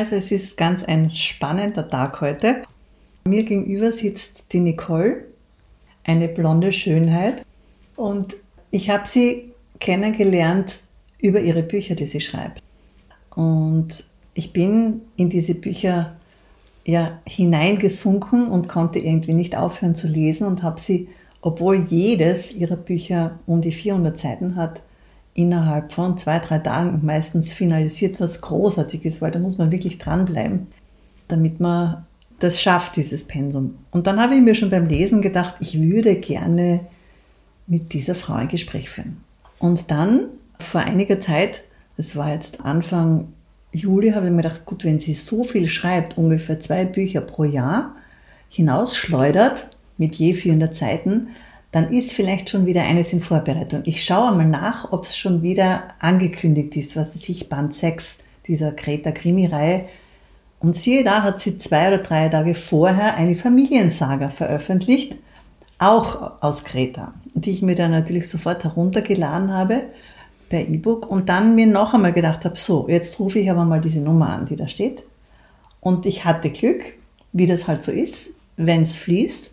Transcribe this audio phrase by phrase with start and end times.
[0.00, 2.62] Also es ist ganz ein spannender Tag heute.
[3.26, 5.26] Mir gegenüber sitzt die Nicole,
[6.04, 7.44] eine blonde Schönheit.
[7.96, 8.34] Und
[8.70, 10.78] ich habe sie kennengelernt
[11.18, 12.62] über ihre Bücher, die sie schreibt.
[13.34, 16.16] Und ich bin in diese Bücher
[16.86, 21.08] ja hineingesunken und konnte irgendwie nicht aufhören zu lesen und habe sie,
[21.42, 24.80] obwohl jedes ihrer Bücher um die 400 Seiten hat,
[25.34, 30.66] innerhalb von zwei, drei Tagen meistens finalisiert was Großartiges, weil da muss man wirklich dranbleiben,
[31.28, 32.04] damit man
[32.40, 33.76] das schafft, dieses Pensum.
[33.90, 36.80] Und dann habe ich mir schon beim Lesen gedacht, ich würde gerne
[37.66, 39.22] mit dieser Frau ein Gespräch führen.
[39.58, 40.26] Und dann,
[40.58, 41.62] vor einiger Zeit,
[41.96, 43.28] das war jetzt Anfang
[43.72, 47.44] Juli, habe ich mir gedacht, gut, wenn sie so viel schreibt, ungefähr zwei Bücher pro
[47.44, 47.94] Jahr,
[48.48, 51.28] hinausschleudert mit je 400 Seiten,
[51.72, 53.82] dann ist vielleicht schon wieder eines in Vorbereitung.
[53.84, 58.18] Ich schaue mal nach, ob es schon wieder angekündigt ist, was weiß ich, Band 6
[58.46, 59.86] dieser Greta Krimi-Reihe.
[60.58, 65.16] Und siehe da, hat sie zwei oder drei Tage vorher eine Familiensaga veröffentlicht,
[65.78, 69.84] auch aus Greta, die ich mir dann natürlich sofort heruntergeladen habe
[70.50, 73.80] per E-Book und dann mir noch einmal gedacht habe, so, jetzt rufe ich aber mal
[73.80, 75.02] diese Nummer an, die da steht.
[75.80, 76.82] Und ich hatte Glück,
[77.32, 79.50] wie das halt so ist, wenn es fließt.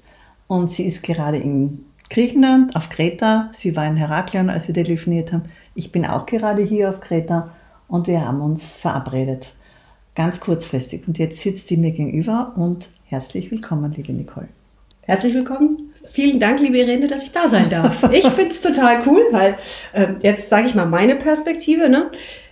[0.47, 3.49] Und sie ist gerade in Griechenland, auf Kreta.
[3.53, 5.43] Sie war in Heraklion, als wir telefoniert haben.
[5.75, 7.51] Ich bin auch gerade hier auf Kreta
[7.87, 9.53] und wir haben uns verabredet.
[10.15, 11.07] Ganz kurzfristig.
[11.07, 14.47] Und jetzt sitzt sie mir gegenüber und herzlich willkommen, liebe Nicole.
[15.01, 15.93] Herzlich willkommen.
[16.11, 18.09] Vielen Dank, liebe Irene, dass ich da sein darf.
[18.11, 19.57] Ich finde es total cool, weil
[19.93, 21.89] äh, jetzt sage ich mal meine Perspektive.
[21.89, 22.09] Ne?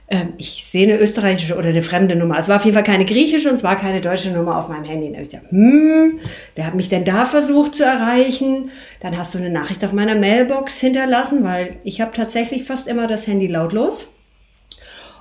[0.08, 2.38] Ähm, ich sehe eine österreichische oder eine fremde Nummer.
[2.38, 4.84] Es war auf jeden Fall keine griechische und es war keine deutsche Nummer auf meinem
[4.84, 5.10] Handy.
[5.10, 6.20] Da habe ich gedacht, hm,
[6.56, 8.70] wer hat mich denn da versucht zu erreichen?
[9.00, 13.08] Dann hast du eine Nachricht auf meiner Mailbox hinterlassen, weil ich habe tatsächlich fast immer
[13.08, 14.15] das Handy lautlos.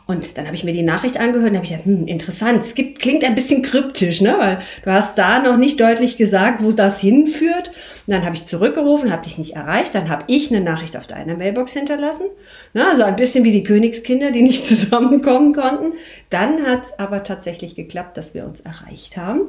[0.06, 2.75] Und dann habe ich mir die Nachricht angehört und habe ich gedacht, hm, interessant, es
[2.75, 4.37] gibt, klingt ein bisschen kryptisch, ne?
[4.38, 7.69] weil du hast da noch nicht deutlich gesagt, wo das hinführt.
[8.06, 11.06] Und dann habe ich zurückgerufen, habe dich nicht erreicht, dann habe ich eine Nachricht auf
[11.06, 12.26] deiner Mailbox hinterlassen.
[12.75, 12.87] Ne?
[12.87, 15.94] Also ein bisschen wie die Königskinder, die nicht zusammenkommen konnten.
[16.28, 19.48] Dann hat es aber tatsächlich geklappt, dass wir uns erreicht haben.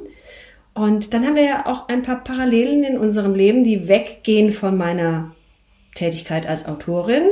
[0.73, 4.77] Und dann haben wir ja auch ein paar Parallelen in unserem Leben, die weggehen von
[4.77, 5.31] meiner
[5.95, 7.23] Tätigkeit als Autorin,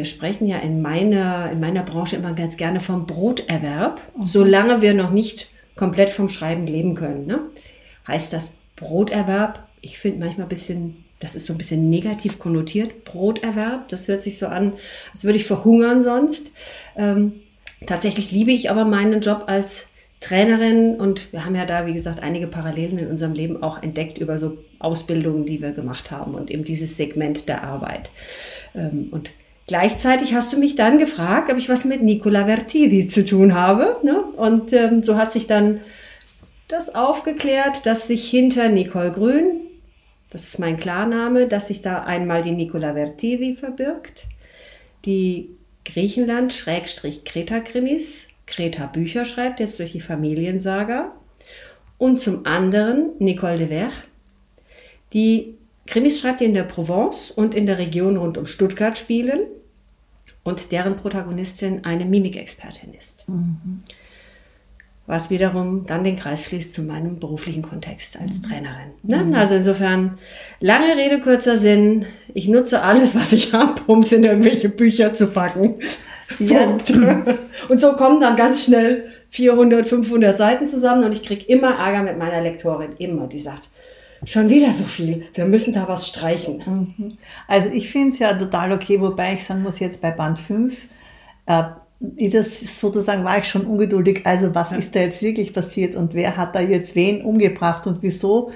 [0.00, 4.24] wir sprechen ja in meiner, in meiner Branche immer ganz gerne vom Broterwerb, mhm.
[4.24, 7.26] solange wir noch nicht komplett vom Schreiben leben können.
[7.26, 7.38] Ne?
[8.08, 9.62] Heißt das Broterwerb?
[9.82, 13.90] Ich finde manchmal ein bisschen, das ist so ein bisschen negativ konnotiert, Broterwerb.
[13.90, 14.72] Das hört sich so an,
[15.12, 16.50] als würde ich verhungern sonst.
[16.96, 17.32] Ähm,
[17.86, 19.82] tatsächlich liebe ich aber meinen Job als
[20.22, 24.16] Trainerin und wir haben ja da, wie gesagt, einige Parallelen in unserem Leben auch entdeckt
[24.16, 28.08] über so Ausbildungen, die wir gemacht haben und eben dieses Segment der Arbeit.
[28.74, 29.28] Ähm, und
[29.70, 33.94] Gleichzeitig hast du mich dann gefragt, ob ich was mit Nicola Vertidi zu tun habe.
[34.02, 34.20] Ne?
[34.36, 35.80] Und ähm, so hat sich dann
[36.66, 39.46] das aufgeklärt, dass sich hinter Nicole Grün,
[40.32, 44.26] das ist mein Klarname, dass sich da einmal die Nicola Vertidi verbirgt,
[45.04, 45.50] die
[45.84, 51.12] Griechenland-Kreta-Krimis, Kreta-Bücher schreibt, jetzt durch die Familiensaga.
[51.96, 53.92] Und zum anderen Nicole de Ver,
[55.12, 55.54] die
[55.86, 59.42] Krimis schreibt, die in der Provence und in der Region rund um Stuttgart spielen
[60.42, 63.28] und deren Protagonistin eine Mimikexpertin ist.
[63.28, 63.82] Mhm.
[65.06, 68.46] Was wiederum dann den Kreis schließt zu meinem beruflichen Kontext als mhm.
[68.46, 68.90] Trainerin.
[69.02, 69.24] Ne?
[69.24, 69.34] Mhm.
[69.34, 70.18] Also insofern,
[70.60, 72.06] lange Rede, kurzer Sinn.
[72.32, 75.74] Ich nutze alles, was ich habe, um es in irgendwelche Bücher zu packen.
[76.38, 76.60] Ja.
[77.68, 82.02] Und so kommen dann ganz schnell 400, 500 Seiten zusammen und ich kriege immer Ärger
[82.02, 82.96] mit meiner Lektorin.
[82.98, 83.28] Immer.
[83.28, 83.68] Die sagt,
[84.24, 85.24] schon wieder so viel.
[85.34, 86.62] Wir müssen da was streichen.
[86.66, 87.18] Mhm.
[87.48, 90.76] Also ich finde es ja total okay, wobei ich sagen muss, jetzt bei Band 5,
[91.46, 91.62] äh,
[92.16, 94.22] ist das sozusagen, war ich schon ungeduldig.
[94.24, 94.78] Also was ja.
[94.78, 98.52] ist da jetzt wirklich passiert und wer hat da jetzt wen umgebracht und wieso?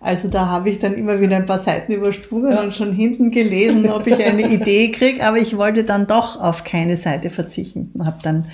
[0.00, 2.62] Also da habe ich dann immer wieder ein paar Seiten übersprungen ja.
[2.62, 6.64] und schon hinten gelesen, ob ich eine Idee kriege, aber ich wollte dann doch auf
[6.64, 8.46] keine Seite verzichten und habe dann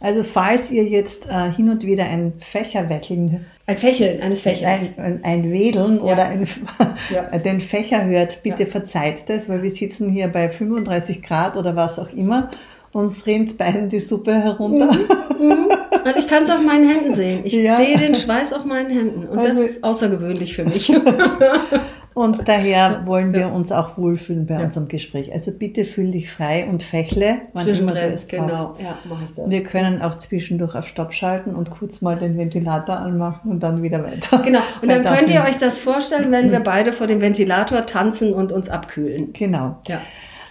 [0.00, 4.98] also falls ihr jetzt äh, hin und wieder ein Fächerwetteln ein Fächeln eines Fächers.
[4.98, 6.12] Ein, ein Wedeln ja.
[6.12, 6.46] oder ein,
[7.10, 7.38] ja.
[7.38, 8.68] den Fächer hört, bitte ja.
[8.68, 12.50] verzeiht das, weil wir sitzen hier bei 35 Grad oder was auch immer.
[12.92, 14.92] Uns rinnt beiden die Suppe herunter.
[15.38, 15.46] Mhm.
[15.46, 15.68] Mhm.
[16.04, 17.40] Also ich kann es auf meinen Händen sehen.
[17.44, 20.92] Ich sehe den Schweiß auf meinen Händen und also, das ist außergewöhnlich für mich.
[22.20, 24.64] Und daher wollen wir uns auch wohlfühlen bei ja.
[24.64, 25.32] unserem Gespräch.
[25.32, 28.76] Also bitte fühl dich frei und fächle, wann immer du es genau.
[28.78, 29.50] Ja, mache ich das.
[29.50, 33.82] Wir können auch zwischendurch auf Stopp schalten und kurz mal den Ventilator anmachen und dann
[33.82, 34.38] wieder weiter.
[34.44, 34.60] Genau.
[34.82, 38.52] Und dann könnt ihr euch das vorstellen, wenn wir beide vor dem Ventilator tanzen und
[38.52, 39.32] uns abkühlen.
[39.32, 39.78] Genau.
[39.88, 40.00] Ja.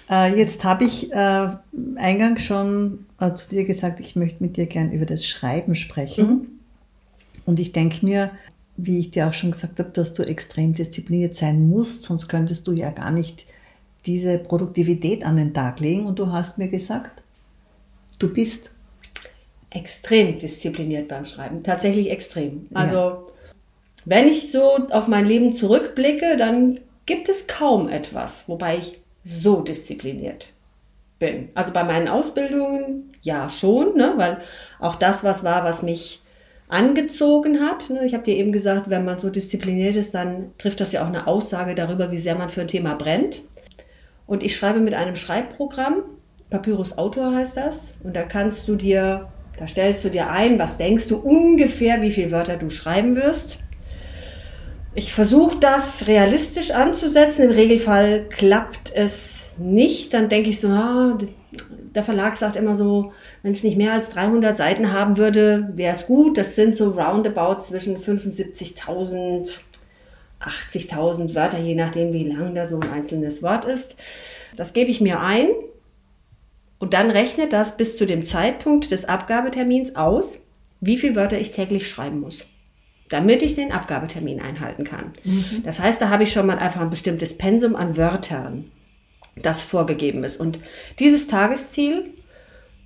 [0.09, 1.47] Äh, jetzt habe ich äh,
[1.95, 6.27] eingangs schon äh, zu dir gesagt, ich möchte mit dir gern über das Schreiben sprechen.
[6.27, 6.47] Mhm.
[7.45, 8.31] Und ich denke mir,
[8.85, 12.67] wie ich dir auch schon gesagt habe, dass du extrem diszipliniert sein musst, sonst könntest
[12.67, 13.45] du ja gar nicht
[14.05, 16.05] diese Produktivität an den Tag legen.
[16.05, 17.21] Und du hast mir gesagt,
[18.17, 18.69] du bist
[19.69, 21.63] extrem diszipliniert beim Schreiben.
[21.63, 22.67] Tatsächlich extrem.
[22.73, 23.23] Also, ja.
[24.05, 29.61] wenn ich so auf mein Leben zurückblicke, dann gibt es kaum etwas, wobei ich so
[29.61, 30.53] diszipliniert
[31.19, 31.49] bin.
[31.53, 34.13] Also bei meinen Ausbildungen ja schon, ne?
[34.15, 34.37] weil
[34.79, 36.21] auch das was war, was mich
[36.69, 37.89] angezogen hat.
[37.89, 38.05] Ne?
[38.05, 41.07] Ich habe dir eben gesagt, wenn man so diszipliniert ist, dann trifft das ja auch
[41.07, 43.41] eine Aussage darüber, wie sehr man für ein Thema brennt.
[44.25, 46.03] Und ich schreibe mit einem Schreibprogramm,
[46.51, 49.27] Papyrus Autor heißt das, und da kannst du dir,
[49.57, 53.59] da stellst du dir ein, was denkst du ungefähr, wie viele Wörter du schreiben wirst.
[54.93, 57.45] Ich versuche das realistisch anzusetzen.
[57.45, 60.13] Im Regelfall klappt es nicht.
[60.13, 61.17] Dann denke ich so, ah,
[61.95, 65.93] der Verlag sagt immer so, wenn es nicht mehr als 300 Seiten haben würde, wäre
[65.93, 66.37] es gut.
[66.37, 69.51] Das sind so roundabout zwischen 75.000,
[70.41, 73.95] 80.000 Wörter, je nachdem, wie lang da so ein einzelnes Wort ist.
[74.55, 75.47] Das gebe ich mir ein
[76.79, 80.45] und dann rechnet das bis zu dem Zeitpunkt des Abgabetermins aus,
[80.81, 82.45] wie viele Wörter ich täglich schreiben muss
[83.09, 85.11] damit ich den Abgabetermin einhalten kann.
[85.23, 85.63] Mhm.
[85.65, 88.65] Das heißt, da habe ich schon mal einfach ein bestimmtes Pensum an Wörtern,
[89.35, 90.37] das vorgegeben ist.
[90.37, 90.59] Und
[90.99, 92.05] dieses Tagesziel,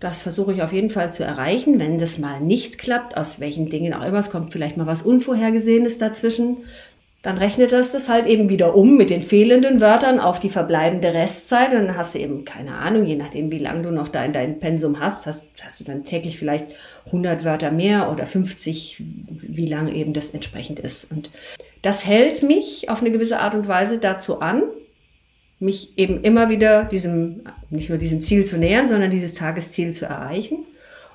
[0.03, 1.79] das versuche ich auf jeden Fall zu erreichen.
[1.79, 5.01] Wenn das mal nicht klappt, aus welchen Dingen auch immer, es kommt vielleicht mal was
[5.01, 6.57] Unvorhergesehenes dazwischen,
[7.21, 11.13] dann rechnet das das halt eben wieder um mit den fehlenden Wörtern auf die verbleibende
[11.13, 11.71] Restzeit.
[11.71, 14.33] Und dann hast du eben keine Ahnung, je nachdem, wie lange du noch da in
[14.33, 16.65] dein Pensum hast, hast, hast du dann täglich vielleicht
[17.05, 21.09] 100 Wörter mehr oder 50, wie lang eben das entsprechend ist.
[21.09, 21.29] Und
[21.81, 24.63] das hält mich auf eine gewisse Art und Weise dazu an,
[25.63, 30.06] mich eben immer wieder diesem, nicht nur diesem Ziel zu nähern, sondern dieses Tagesziel zu
[30.06, 30.57] erreichen.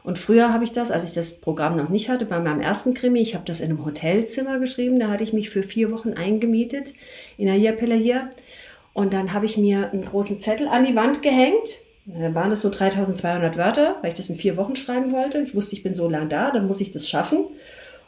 [0.05, 2.95] Und früher habe ich das, als ich das Programm noch nicht hatte, bei meinem ersten
[2.95, 6.15] Krimi, ich habe das in einem Hotelzimmer geschrieben, da hatte ich mich für vier Wochen
[6.15, 6.87] eingemietet
[7.37, 8.31] in der Ayapela hier.
[8.95, 11.79] Und dann habe ich mir einen großen Zettel an die Wand gehängt
[12.09, 15.43] dann waren das so 3200 Wörter, weil ich das in vier Wochen schreiben wollte.
[15.43, 17.45] Ich wusste, ich bin so lang da, dann muss ich das schaffen.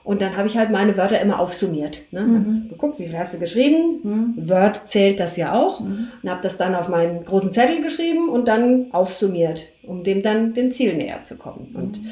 [0.02, 2.00] Und dann habe ich halt meine Wörter immer aufsummiert.
[2.10, 2.22] Ne?
[2.22, 2.68] Mhm.
[2.70, 4.00] Geguckt, wie viel hast du geschrieben?
[4.02, 4.48] Mhm.
[4.48, 5.80] Word zählt das ja auch.
[5.80, 6.08] Mhm.
[6.22, 10.54] Und habe das dann auf meinen großen Zettel geschrieben und dann aufsummiert, um dem dann
[10.54, 11.68] dem Ziel näher zu kommen.
[11.74, 12.10] Und mhm.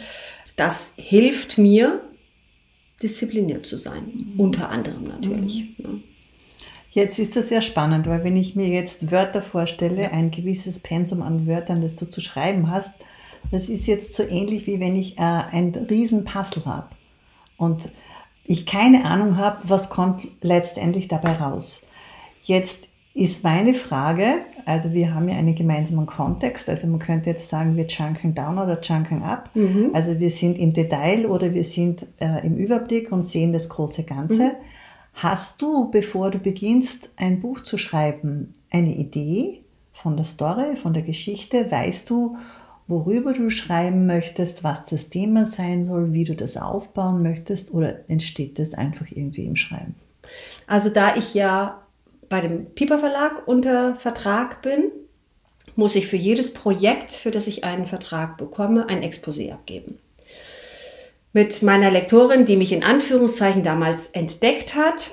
[0.56, 2.00] das hilft mir,
[3.02, 4.02] diszipliniert zu sein.
[4.04, 4.40] Mhm.
[4.40, 5.78] Unter anderem natürlich.
[5.78, 5.88] Ne?
[6.92, 11.22] Jetzt ist das sehr spannend, weil wenn ich mir jetzt Wörter vorstelle, ein gewisses Pensum
[11.22, 12.96] an Wörtern, das du zu schreiben hast,
[13.50, 16.88] das ist jetzt so ähnlich wie wenn ich äh, ein riesen Puzzle habe
[17.58, 17.90] und
[18.44, 21.82] ich keine Ahnung habe, was kommt letztendlich dabei raus.
[22.44, 27.48] Jetzt ist meine Frage, also wir haben ja einen gemeinsamen Kontext, also man könnte jetzt
[27.48, 29.50] sagen, wir chunken down oder chunken up.
[29.54, 29.90] Mhm.
[29.92, 34.04] Also wir sind im Detail oder wir sind äh, im Überblick und sehen das große
[34.04, 34.44] Ganze.
[34.44, 34.50] Mhm.
[35.14, 39.62] Hast du, bevor du beginnst, ein Buch zu schreiben, eine Idee
[39.92, 41.70] von der Story, von der Geschichte?
[41.70, 42.36] Weißt du,
[42.88, 48.00] worüber du schreiben möchtest, was das Thema sein soll, wie du das aufbauen möchtest oder
[48.08, 49.94] entsteht das einfach irgendwie im Schreiben?
[50.66, 51.82] Also da ich ja
[52.28, 54.90] bei dem Piper Verlag unter Vertrag bin,
[55.76, 59.98] muss ich für jedes Projekt, für das ich einen Vertrag bekomme, ein Exposé abgeben
[61.32, 65.12] mit meiner Lektorin, die mich in Anführungszeichen damals entdeckt hat.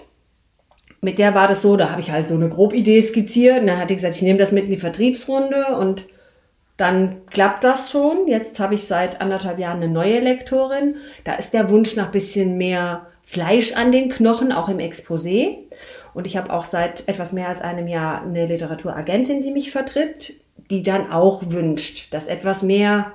[1.02, 3.80] Mit der war das so, da habe ich halt so eine Grobidee skizziert und dann
[3.80, 6.08] hat die gesagt, ich nehme das mit in die Vertriebsrunde und
[6.78, 8.28] dann klappt das schon.
[8.28, 10.96] Jetzt habe ich seit anderthalb Jahren eine neue Lektorin.
[11.24, 15.58] Da ist der Wunsch nach bisschen mehr Fleisch an den Knochen, auch im Exposé.
[16.14, 20.34] Und ich habe auch seit etwas mehr als einem Jahr eine Literaturagentin, die mich vertritt,
[20.70, 23.14] die dann auch wünscht, dass etwas mehr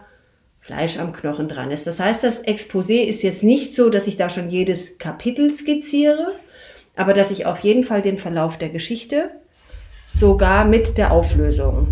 [0.61, 1.87] Fleisch am Knochen dran ist.
[1.87, 6.33] Das heißt, das Exposé ist jetzt nicht so, dass ich da schon jedes Kapitel skizziere,
[6.97, 9.31] aber dass ich auf jeden Fall den Verlauf der Geschichte
[10.13, 11.89] sogar mit der Auflösung.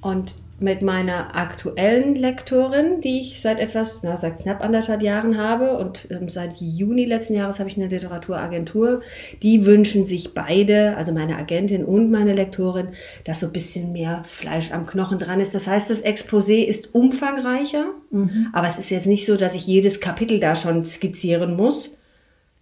[0.00, 5.76] Und mit meiner aktuellen Lektorin, die ich seit etwas, na, seit knapp anderthalb Jahren habe
[5.76, 9.02] und ähm, seit Juni letzten Jahres habe ich eine Literaturagentur.
[9.42, 12.88] Die wünschen sich beide, also meine Agentin und meine Lektorin,
[13.24, 15.54] dass so ein bisschen mehr Fleisch am Knochen dran ist.
[15.54, 18.48] Das heißt, das Exposé ist umfangreicher, mhm.
[18.52, 21.90] aber es ist jetzt nicht so, dass ich jedes Kapitel da schon skizzieren muss.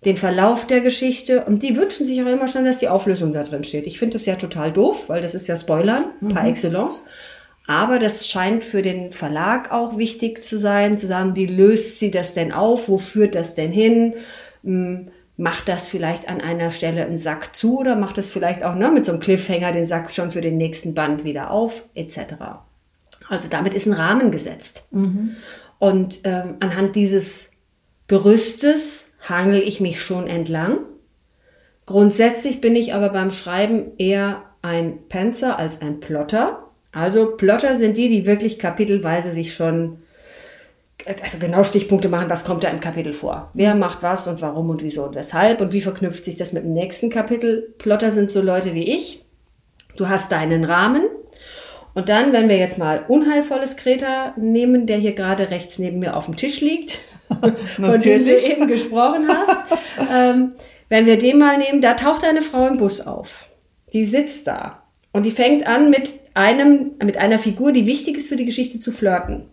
[0.04, 3.42] Den Verlauf der Geschichte und die wünschen sich auch immer schon, dass die Auflösung da
[3.45, 3.87] drin steht.
[3.87, 6.30] Ich finde das ja total doof, weil das ist ja Spoilern mhm.
[6.30, 7.04] par excellence.
[7.71, 12.11] Aber das scheint für den Verlag auch wichtig zu sein, zu sagen, wie löst sie
[12.11, 12.89] das denn auf?
[12.89, 14.15] Wo führt das denn hin?
[14.65, 18.75] Hm, macht das vielleicht an einer Stelle einen Sack zu oder macht das vielleicht auch
[18.75, 22.19] ne, mit so einem Cliffhanger den Sack schon für den nächsten Band wieder auf, etc.
[23.29, 24.89] Also damit ist ein Rahmen gesetzt.
[24.91, 25.37] Mhm.
[25.79, 27.53] Und ähm, anhand dieses
[28.09, 30.79] Gerüstes hangel ich mich schon entlang.
[31.87, 36.67] Grundsätzlich bin ich aber beim Schreiben eher ein Panzer als ein Plotter.
[36.92, 39.99] Also Plotter sind die, die wirklich kapitelweise sich schon
[41.06, 43.50] also genau Stichpunkte machen, was kommt da im Kapitel vor.
[43.54, 46.64] Wer macht was und warum und wieso und weshalb und wie verknüpft sich das mit
[46.64, 47.75] dem nächsten Kapitel.
[47.78, 49.25] Plotter sind so Leute wie ich.
[49.97, 51.02] Du hast deinen Rahmen.
[51.94, 56.16] Und dann, wenn wir jetzt mal unheilvolles Kreta nehmen, der hier gerade rechts neben mir
[56.16, 57.00] auf dem Tisch liegt,
[57.76, 59.56] von dem du eben gesprochen hast,
[60.12, 60.52] ähm,
[60.88, 63.49] wenn wir den mal nehmen, da taucht eine Frau im Bus auf.
[63.92, 64.82] Die sitzt da
[65.12, 68.78] und die fängt an mit einem, mit einer Figur, die wichtig ist für die Geschichte
[68.78, 69.44] zu flirten.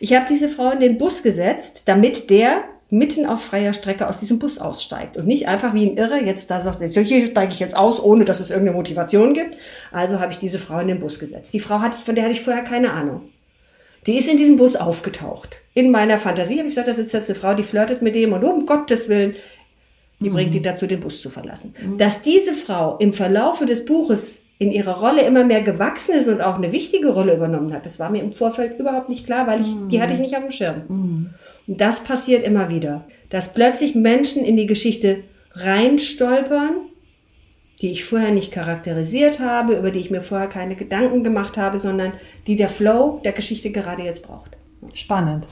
[0.00, 4.20] Ich habe diese Frau in den Bus gesetzt, damit der mitten auf freier Strecke aus
[4.20, 7.52] diesem Bus aussteigt und nicht einfach wie ein Irre jetzt da sagt, jetzt, hier steige
[7.52, 9.54] ich jetzt aus, ohne dass es irgendeine Motivation gibt.
[9.90, 11.52] Also habe ich diese Frau in den Bus gesetzt.
[11.54, 13.22] Die Frau hatte ich, von der hatte ich vorher keine Ahnung.
[14.06, 15.56] Die ist in diesem Bus aufgetaucht.
[15.72, 18.32] In meiner Fantasie habe ich gesagt, da sitzt jetzt eine Frau, die flirtet mit dem
[18.32, 19.34] und um Gottes Willen,
[20.20, 20.34] die mhm.
[20.34, 21.74] bringt ihn dazu, den Bus zu verlassen.
[21.80, 21.98] Mhm.
[21.98, 26.40] Dass diese Frau im Verlaufe des Buches in ihrer Rolle immer mehr gewachsen ist und
[26.40, 27.86] auch eine wichtige Rolle übernommen hat.
[27.86, 29.88] Das war mir im Vorfeld überhaupt nicht klar, weil ich, mm.
[29.88, 30.84] die hatte ich nicht auf dem Schirm.
[30.88, 31.34] Mm.
[31.66, 35.18] Und das passiert immer wieder, dass plötzlich Menschen in die Geschichte
[35.54, 36.70] reinstolpern,
[37.80, 41.78] die ich vorher nicht charakterisiert habe, über die ich mir vorher keine Gedanken gemacht habe,
[41.78, 42.12] sondern
[42.46, 44.52] die der Flow der Geschichte gerade jetzt braucht.
[44.92, 45.46] Spannend,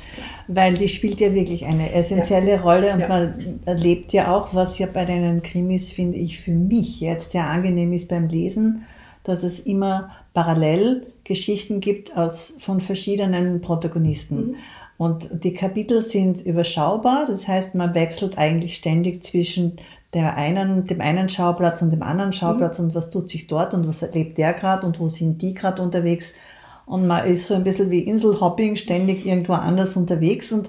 [0.48, 2.60] weil die spielt ja wirklich eine essentielle ja.
[2.60, 3.08] Rolle und ja.
[3.08, 7.46] man erlebt ja auch, was ja bei deinen Krimis, finde ich, für mich jetzt sehr
[7.46, 8.84] angenehm ist beim Lesen,
[9.24, 14.36] dass es immer parallel Geschichten gibt aus, von verschiedenen Protagonisten.
[14.36, 14.54] Mhm.
[14.98, 19.78] Und die Kapitel sind überschaubar, das heißt, man wechselt eigentlich ständig zwischen
[20.14, 22.86] der einen, dem einen Schauplatz und dem anderen Schauplatz mhm.
[22.86, 25.82] und was tut sich dort und was erlebt der gerade und wo sind die gerade
[25.82, 26.34] unterwegs
[26.92, 30.68] und man ist so ein bisschen wie Inselhopping, ständig irgendwo anders unterwegs und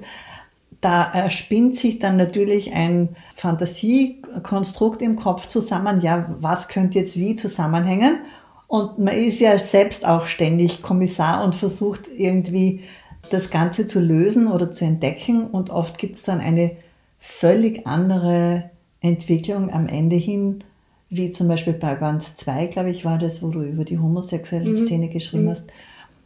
[0.80, 7.36] da erspinnt sich dann natürlich ein Fantasiekonstrukt im Kopf zusammen, ja, was könnte jetzt wie
[7.36, 8.20] zusammenhängen?
[8.68, 12.84] Und man ist ja selbst auch ständig Kommissar und versucht irgendwie
[13.30, 15.48] das Ganze zu lösen oder zu entdecken.
[15.48, 16.72] Und oft gibt es dann eine
[17.20, 18.70] völlig andere
[19.02, 20.64] Entwicklung am Ende hin,
[21.10, 24.70] wie zum Beispiel bei Band 2, glaube ich, war das, wo du über die homosexuelle
[24.70, 24.86] mhm.
[24.86, 25.50] Szene geschrieben mhm.
[25.50, 25.70] hast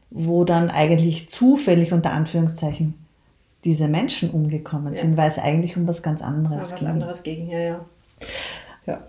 [0.10, 2.94] wo dann eigentlich zufällig unter Anführungszeichen
[3.64, 5.02] diese Menschen umgekommen ja.
[5.02, 6.88] sind, weil es eigentlich um was ganz anderes ja, was ging.
[6.88, 7.86] anderes ging, ja, ja.
[8.86, 9.08] ja.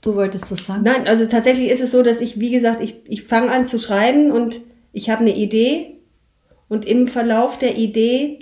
[0.00, 0.82] Du wolltest was sagen?
[0.84, 3.78] Nein, also tatsächlich ist es so, dass ich, wie gesagt, ich, ich fange an zu
[3.78, 4.60] schreiben und
[4.92, 5.96] ich habe eine Idee
[6.68, 8.38] und im Verlauf der Idee,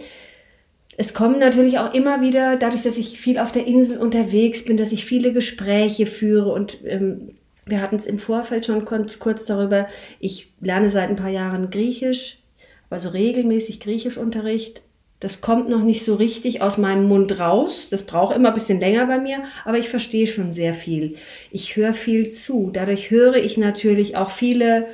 [0.96, 4.76] es kommen natürlich auch immer wieder, dadurch, dass ich viel auf der Insel unterwegs bin,
[4.76, 7.30] dass ich viele Gespräche führe und ähm,
[7.68, 9.88] wir hatten es im Vorfeld schon kurz, kurz darüber.
[10.20, 12.38] Ich lerne seit ein paar Jahren Griechisch,
[12.90, 14.82] also regelmäßig Griechischunterricht.
[15.20, 17.88] Das kommt noch nicht so richtig aus meinem Mund raus.
[17.90, 21.16] Das braucht immer ein bisschen länger bei mir, aber ich verstehe schon sehr viel.
[21.50, 22.70] Ich höre viel zu.
[22.72, 24.86] Dadurch höre ich natürlich auch viele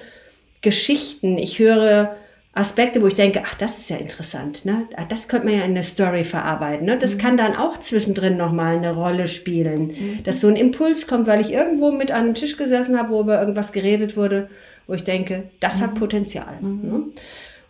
[0.62, 1.36] Geschichten.
[1.36, 2.16] Ich höre
[2.56, 4.86] Aspekte, wo ich denke, ach, das ist ja interessant, ne?
[4.96, 6.96] Ah, das könnte man ja in der Story verarbeiten, ne?
[6.98, 7.18] Das mhm.
[7.18, 9.88] kann dann auch zwischendrin nochmal eine Rolle spielen.
[9.88, 10.24] Mhm.
[10.24, 13.20] Dass so ein Impuls kommt, weil ich irgendwo mit an einem Tisch gesessen habe, wo
[13.20, 14.48] über irgendwas geredet wurde,
[14.86, 15.82] wo ich denke, das mhm.
[15.82, 16.54] hat Potenzial.
[16.60, 16.80] Mhm.
[16.82, 17.02] Ne?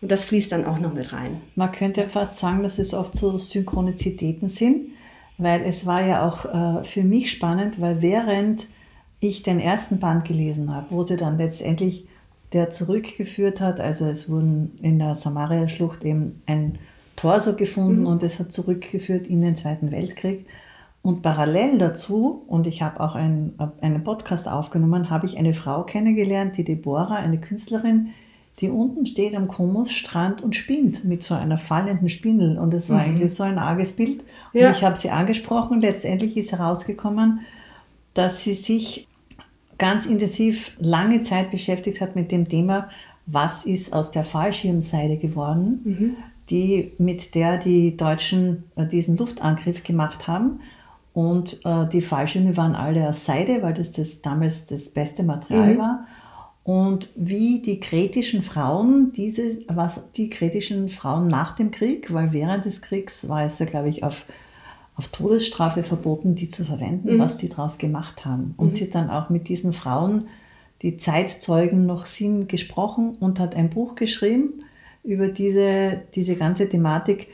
[0.02, 1.40] Und das fließt dann auch noch mit rein.
[1.56, 4.82] Man könnte fast sagen, dass es oft so Synchronizitäten sind,
[5.38, 8.66] weil es war ja auch äh, für mich spannend, weil während
[9.20, 12.06] ich den ersten Band gelesen habe, wo sie dann letztendlich
[12.54, 13.80] der zurückgeführt hat.
[13.80, 16.78] Also es wurden in der Samaria-Schlucht eben ein
[17.16, 18.06] Torso gefunden mhm.
[18.06, 20.46] und es hat zurückgeführt in den Zweiten Weltkrieg.
[21.02, 25.82] Und parallel dazu, und ich habe auch ein, einen Podcast aufgenommen, habe ich eine Frau
[25.82, 28.08] kennengelernt, die Deborah, eine Künstlerin,
[28.60, 32.56] die unten steht am Komusstrand und spinnt mit so einer fallenden Spindel.
[32.56, 33.02] Und es war mhm.
[33.02, 34.20] eigentlich so ein arges Bild.
[34.52, 34.70] Und ja.
[34.70, 35.80] ich habe sie angesprochen.
[35.80, 37.40] Letztendlich ist herausgekommen,
[38.14, 39.08] dass sie sich
[39.78, 42.88] ganz intensiv lange Zeit beschäftigt hat mit dem Thema,
[43.26, 46.16] was ist aus der Fallschirmseide geworden, mhm.
[46.50, 50.60] die, mit der die Deutschen äh, diesen Luftangriff gemacht haben.
[51.12, 55.74] Und äh, die Fallschirme waren alle aus Seide, weil das, das damals das beste Material
[55.74, 55.78] mhm.
[55.78, 56.06] war.
[56.64, 62.64] Und wie die kretischen Frauen, diese, was die kretischen Frauen nach dem Krieg, weil während
[62.64, 64.24] des Kriegs war es ja, glaube ich, auf
[64.96, 67.18] auf Todesstrafe verboten, die zu verwenden, mhm.
[67.18, 68.54] was die daraus gemacht haben.
[68.56, 68.74] Und mhm.
[68.74, 70.28] sie hat dann auch mit diesen Frauen,
[70.82, 74.62] die Zeitzeugen, noch sind gesprochen und hat ein Buch geschrieben
[75.02, 77.28] über diese, diese ganze Thematik.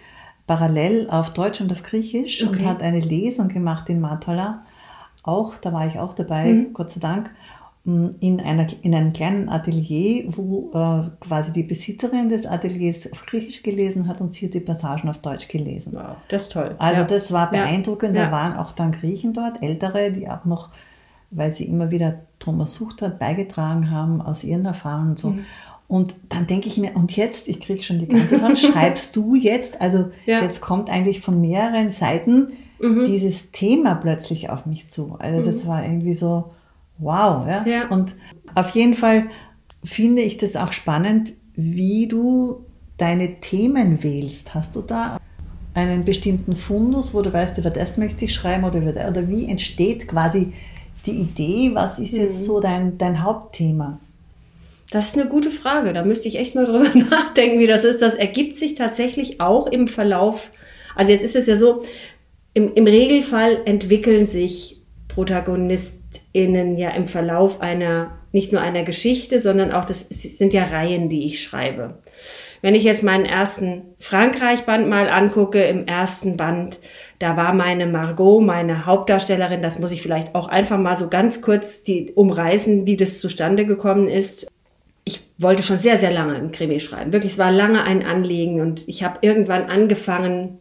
[0.46, 2.64] parallel auf Deutsch und auf Griechisch und Okay.
[2.64, 4.64] hat eine Lesung gemacht in Matala.
[5.22, 6.72] Auch, da war ich auch dabei, Mhm.
[6.72, 7.30] Gott sei Dank,
[7.84, 13.62] in, einer, in einem kleinen Atelier, wo äh, quasi die Besitzerin des Ateliers auf Griechisch
[13.62, 15.94] gelesen hat und sie hat die Passagen auf Deutsch gelesen.
[15.94, 16.74] Wow, das ist toll.
[16.78, 17.06] Also ja.
[17.06, 18.14] das war beeindruckend.
[18.14, 18.26] Ja.
[18.26, 20.68] Da waren auch dann Griechen dort, ältere, die auch noch,
[21.30, 25.30] weil sie immer wieder Thomas Sucht hat, beigetragen haben aus ihren Erfahrungen und so.
[25.30, 25.44] Mhm.
[25.88, 29.34] Und dann denke ich mir, und jetzt, ich kriege schon die ganze Zeit, schreibst du
[29.34, 30.42] jetzt, also Ja.
[30.42, 33.04] jetzt kommt eigentlich von mehreren Seiten Mhm.
[33.06, 35.16] dieses Thema plötzlich auf mich zu.
[35.18, 36.50] Also das war irgendwie so,
[37.00, 37.46] wow.
[37.46, 37.64] Ja?
[37.66, 37.88] Ja.
[37.88, 38.14] Und
[38.54, 39.30] auf jeden Fall
[39.84, 42.64] finde ich das auch spannend, wie du
[42.96, 44.54] deine Themen wählst.
[44.54, 45.18] Hast du da
[45.74, 49.28] einen bestimmten Fundus, wo du weißt, über das möchte ich schreiben oder über das, oder
[49.28, 50.52] wie entsteht quasi
[51.06, 53.98] die Idee, was ist jetzt so dein, dein Hauptthema?
[54.90, 55.92] Das ist eine gute Frage.
[55.92, 58.02] Da müsste ich echt mal drüber nachdenken, wie das ist.
[58.02, 60.50] Das ergibt sich tatsächlich auch im Verlauf.
[60.96, 61.82] Also jetzt ist es ja so,
[62.52, 64.82] im, im Regelfall entwickeln sich
[66.10, 71.08] ProtagonistInnen ja im Verlauf einer, nicht nur einer Geschichte, sondern auch, das sind ja Reihen,
[71.08, 71.98] die ich schreibe.
[72.62, 76.78] Wenn ich jetzt meinen ersten Frankreich-Band mal angucke, im ersten Band,
[77.18, 81.40] da war meine Margot, meine Hauptdarstellerin, das muss ich vielleicht auch einfach mal so ganz
[81.40, 84.48] kurz die umreißen, wie das zustande gekommen ist
[85.04, 87.10] ich wollte schon sehr, sehr lange einen Krimi schreiben.
[87.10, 90.58] Wirklich, es war lange ein Anliegen und ich habe irgendwann angefangen,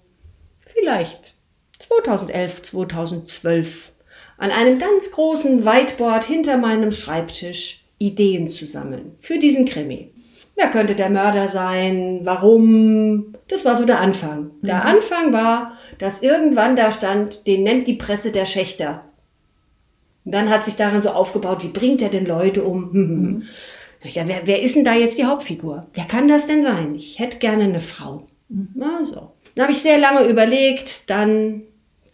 [0.62, 1.36] vielleicht
[1.78, 3.92] 2011, 2012,
[4.40, 10.12] an einem ganz großen Whiteboard hinter meinem Schreibtisch Ideen zu sammeln für diesen Krimi.
[10.56, 12.22] Wer könnte der Mörder sein?
[12.24, 13.34] Warum?
[13.48, 14.52] Das war so der Anfang.
[14.62, 19.06] Der Anfang war, dass irgendwann da stand, den nennt die Presse der Schächter.
[20.26, 22.92] Und dann hat sich daran so aufgebaut, wie bringt er denn Leute um?
[22.92, 23.44] Hm, hm, hm.
[24.04, 25.88] Ja, wer, wer ist denn da jetzt die Hauptfigur?
[25.94, 26.96] Wer kann das denn sein?
[26.96, 28.28] Ich hätte gerne eine Frau.
[28.48, 29.34] Na so.
[29.56, 31.64] Dann habe ich sehr lange überlegt, dann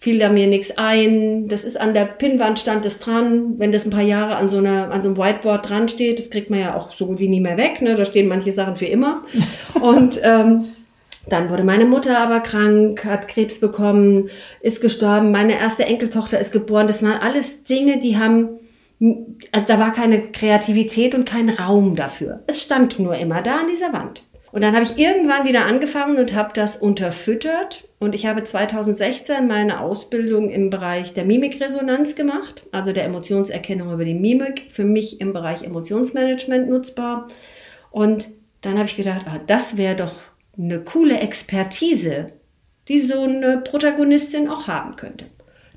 [0.06, 1.48] fiel da mir nichts ein.
[1.48, 3.56] Das ist an der Pinnwand stand es dran.
[3.58, 6.30] Wenn das ein paar Jahre an so, einer, an so einem Whiteboard dran steht, das
[6.30, 7.82] kriegt man ja auch so gut wie nie mehr weg.
[7.82, 7.96] Ne?
[7.96, 9.24] Da stehen manche Sachen für immer.
[9.82, 10.66] Und ähm,
[11.28, 14.30] dann wurde meine Mutter aber krank, hat Krebs bekommen,
[14.62, 15.32] ist gestorben.
[15.32, 16.86] Meine erste Enkeltochter ist geboren.
[16.86, 18.60] Das waren alles Dinge, die haben
[19.52, 22.44] also da war keine Kreativität und kein Raum dafür.
[22.46, 24.24] Es stand nur immer da an dieser Wand.
[24.52, 27.84] Und dann habe ich irgendwann wieder angefangen und habe das unterfüttert.
[28.06, 34.06] Und ich habe 2016 meine Ausbildung im Bereich der Mimikresonanz gemacht, also der Emotionserkennung über
[34.06, 37.30] die Mimik, für mich im Bereich Emotionsmanagement nutzbar.
[37.90, 38.28] Und
[38.62, 40.14] dann habe ich gedacht, ah, das wäre doch
[40.56, 42.28] eine coole Expertise,
[42.90, 45.26] die so eine Protagonistin auch haben könnte.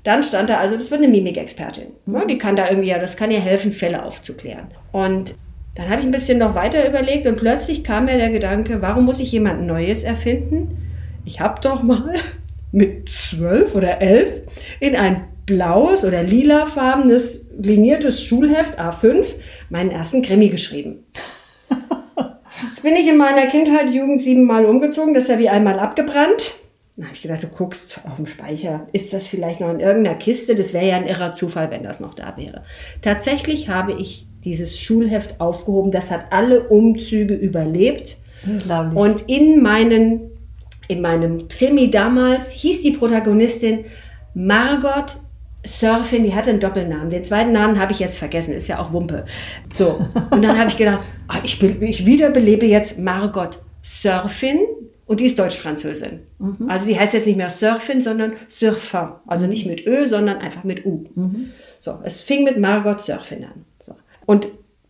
[0.03, 1.87] Dann stand da also, das wird eine Mimikexpertin.
[2.05, 4.67] Ja, die kann da irgendwie, ja, das kann ihr helfen, Fälle aufzuklären.
[4.91, 5.33] Und
[5.73, 9.05] dann habe ich ein bisschen noch weiter überlegt und plötzlich kam mir der Gedanke, warum
[9.05, 10.85] muss ich jemand Neues erfinden?
[11.25, 12.15] Ich habe doch mal
[12.71, 14.41] mit zwölf oder elf
[14.79, 19.25] in ein blaues oder lilafarbenes liniertes Schulheft A5
[19.69, 21.05] meinen ersten Krimi geschrieben.
[22.69, 26.53] Jetzt bin ich in meiner Kindheit, Jugend siebenmal umgezogen, das ist ja wie einmal abgebrannt.
[26.95, 28.87] Dann habe ich gedacht, du guckst auf dem Speicher.
[28.91, 30.53] Ist das vielleicht noch in irgendeiner Kiste?
[30.53, 32.63] Das wäre ja ein irrer Zufall, wenn das noch da wäre.
[33.01, 35.91] Tatsächlich habe ich dieses Schulheft aufgehoben.
[35.91, 38.17] Das hat alle Umzüge überlebt.
[38.95, 40.29] Und in, meinen,
[40.89, 43.85] in meinem Krimi damals hieß die Protagonistin
[44.33, 45.17] Margot
[45.65, 47.09] Surfin, die hatte einen Doppelnamen.
[47.09, 49.25] Den zweiten Namen habe ich jetzt vergessen, ist ja auch Wumpe.
[49.73, 49.99] So,
[50.31, 54.59] und dann habe ich gedacht, ah, ich, be- ich wiederbelebe jetzt Margot Surfin
[55.05, 56.21] und die ist Deutsch-Französin.
[56.69, 59.09] Also die heißt jetzt nicht mehr Surfin, sondern Surfin.
[59.27, 61.05] Also nicht mit Ö, sondern einfach mit U.
[61.81, 63.65] So, es fing mit Margot Surfin an.
[63.81, 63.95] So.
[64.25, 64.47] Und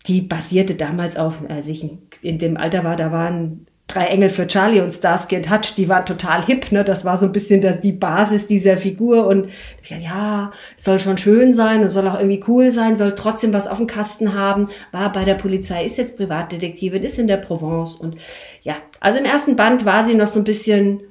[0.07, 1.85] die basierte damals auf, als ich
[2.21, 5.89] in dem Alter war, da waren drei Engel für Charlie und Starsky und Hutch, die
[5.89, 6.83] waren total hip, ne?
[6.83, 9.49] Das war so ein bisschen das, die Basis dieser Figur und
[9.83, 13.77] ja, soll schon schön sein und soll auch irgendwie cool sein, soll trotzdem was auf
[13.77, 18.15] dem Kasten haben, war bei der Polizei, ist jetzt Privatdetektivin, ist in der Provence und
[18.61, 21.01] ja, also im ersten Band war sie noch so ein bisschen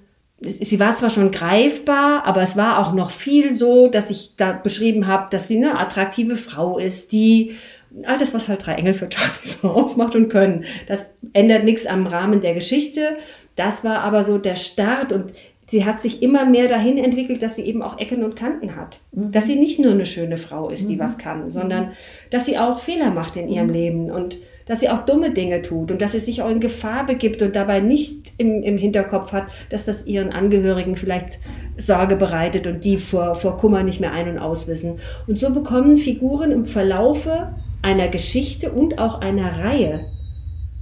[0.41, 4.53] sie war zwar schon greifbar, aber es war auch noch viel so, dass ich da
[4.53, 7.57] beschrieben habe, dass sie eine attraktive Frau ist, die
[8.07, 10.65] all das, was halt drei Engel für Charlie so ausmacht und können.
[10.87, 13.17] Das ändert nichts am Rahmen der Geschichte.
[13.57, 15.33] Das war aber so der Start und
[15.67, 19.01] sie hat sich immer mehr dahin entwickelt, dass sie eben auch Ecken und Kanten hat.
[19.13, 21.93] Dass sie nicht nur eine schöne Frau ist, die was kann, sondern
[22.31, 25.91] dass sie auch Fehler macht in ihrem Leben und dass sie auch dumme Dinge tut
[25.91, 29.47] und dass sie sich auch in Gefahr begibt und dabei nicht im, im Hinterkopf hat,
[29.71, 31.39] dass das ihren Angehörigen vielleicht
[31.79, 35.01] Sorge bereitet und die vor, vor Kummer nicht mehr ein- und auswissen.
[35.27, 40.07] Und so bekommen Figuren im Verlaufe einer Geschichte und auch einer Reihe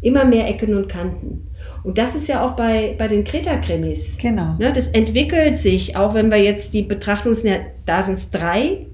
[0.01, 1.49] immer mehr Ecken und Kanten.
[1.83, 4.19] Und das ist ja auch bei, bei den Kreta-Krimis.
[4.19, 4.55] Genau.
[4.59, 7.45] Ne, das entwickelt sich, auch wenn wir jetzt die Betrachtungs...
[7.85, 8.87] Da sind es drei,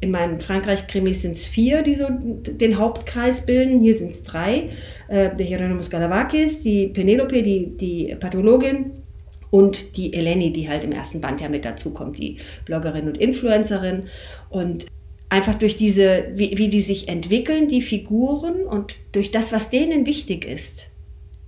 [0.00, 3.80] in meinen Frankreich-Krimis sind es vier, die so den Hauptkreis bilden.
[3.80, 4.70] Hier sind es drei.
[5.08, 8.92] Äh, der Hieronymus Galavakis, die Penelope, die, die Pathologin
[9.50, 14.04] und die Eleni, die halt im ersten Band ja mit dazukommt, die Bloggerin und Influencerin.
[14.48, 14.86] Und
[15.30, 20.04] einfach durch diese, wie, wie die sich entwickeln, die Figuren und durch das, was denen
[20.04, 20.88] wichtig ist,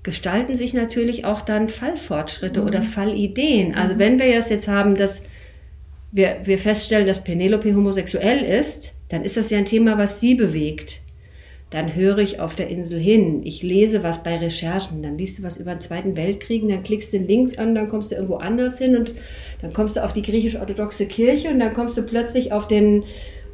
[0.05, 2.67] gestalten sich natürlich auch dann Fallfortschritte mhm.
[2.67, 3.75] oder Fallideen.
[3.75, 3.99] Also mhm.
[3.99, 5.23] wenn wir das jetzt haben, dass
[6.13, 10.37] wir, wir feststellen, dass Penelope homosexuell ist, dann ist das ja ein Thema, was sie
[10.37, 11.01] bewegt.
[11.71, 15.43] Dann höre ich auf der Insel hin, ich lese was bei Recherchen, dann liest du
[15.43, 18.37] was über den Zweiten Weltkrieg, dann klickst du den Link an, dann kommst du irgendwo
[18.37, 19.15] anders hin und
[19.63, 23.05] dann kommst du auf die griechisch-orthodoxe Kirche und dann kommst du plötzlich auf den,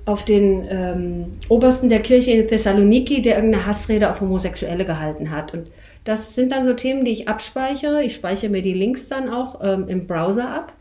[0.08, 5.54] auf den ähm, Obersten der Kirche in Thessaloniki, der irgendeine Hassrede auf Homosexuelle gehalten hat.
[5.54, 5.68] Und
[6.04, 8.02] das sind dann so Themen, die ich abspeichere.
[8.02, 10.72] Ich speichere mir die Links dann auch ähm, im Browser ab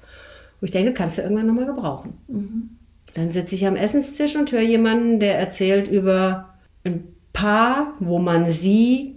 [0.60, 2.18] wo ich denke, kannst du irgendwann nochmal gebrauchen.
[2.28, 2.70] Mhm.
[3.14, 8.48] Dann sitze ich am Essenstisch und höre jemanden, der erzählt über ein Paar, wo man
[8.50, 9.16] sie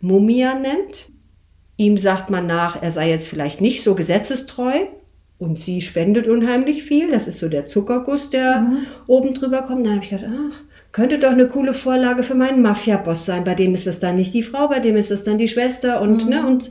[0.00, 1.08] Mumia nennt.
[1.76, 4.86] Ihm sagt man nach, er sei jetzt vielleicht nicht so gesetzestreu
[5.42, 7.10] und sie spendet unheimlich viel.
[7.10, 8.86] Das ist so der Zuckerguss, der mhm.
[9.08, 9.84] oben drüber kommt.
[9.84, 10.60] Dann habe ich gedacht, ach,
[10.92, 13.44] könnte doch eine coole Vorlage für meinen Mafia-Boss sein.
[13.44, 16.00] Bei dem ist das dann nicht die Frau, bei dem ist das dann die Schwester
[16.00, 16.30] und, mhm.
[16.30, 16.70] ne, und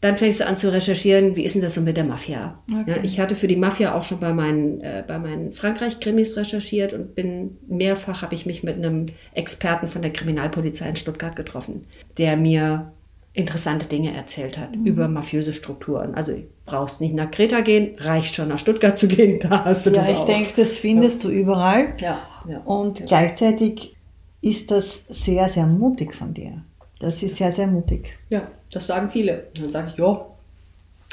[0.00, 2.58] dann fängst du an zu recherchieren, wie ist denn das so mit der Mafia?
[2.70, 2.90] Okay.
[2.90, 6.92] Ja, ich hatte für die Mafia auch schon bei meinen, äh, bei meinen Frankreich-Krimis recherchiert
[6.92, 11.86] und bin mehrfach habe ich mich mit einem Experten von der Kriminalpolizei in Stuttgart getroffen,
[12.18, 12.92] der mir
[13.34, 14.86] interessante Dinge erzählt hat mhm.
[14.86, 16.14] über mafiöse Strukturen.
[16.14, 16.34] Also
[16.66, 19.96] brauchst nicht nach Kreta gehen, reicht schon nach Stuttgart zu gehen, da hast du ja,
[19.96, 20.12] das auch.
[20.12, 21.30] Ja, ich denke, das findest ja.
[21.30, 21.94] du überall.
[21.98, 22.18] Ja,
[22.48, 22.58] ja.
[22.64, 23.96] Und gleichzeitig
[24.40, 26.62] ist das sehr, sehr mutig von dir.
[26.98, 28.06] Das ist sehr, sehr mutig.
[28.28, 29.48] Ja, das sagen viele.
[29.54, 30.26] Dann sage ich, ja,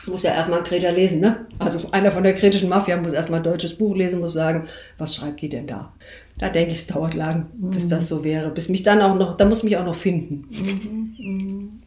[0.08, 1.46] muss ja erstmal Kreter lesen, ne?
[1.58, 5.16] Also einer von der kretischen Mafia muss erstmal ein deutsches Buch lesen, muss sagen, was
[5.16, 5.92] schreibt die denn da?
[6.38, 7.72] Da denke ich, es dauert lang, mhm.
[7.72, 8.50] bis das so wäre.
[8.50, 10.46] Bis mich dann auch noch, da muss mich auch noch finden.
[10.50, 11.79] Mhm.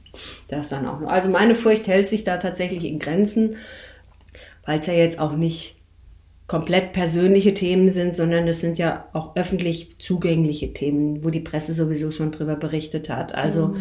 [0.48, 1.08] Das dann auch noch.
[1.08, 3.56] Also meine Furcht hält sich da tatsächlich in Grenzen,
[4.66, 5.76] weil es ja jetzt auch nicht
[6.52, 11.72] komplett persönliche Themen sind, sondern es sind ja auch öffentlich zugängliche Themen, wo die Presse
[11.72, 13.34] sowieso schon drüber berichtet hat.
[13.34, 13.76] Also mhm.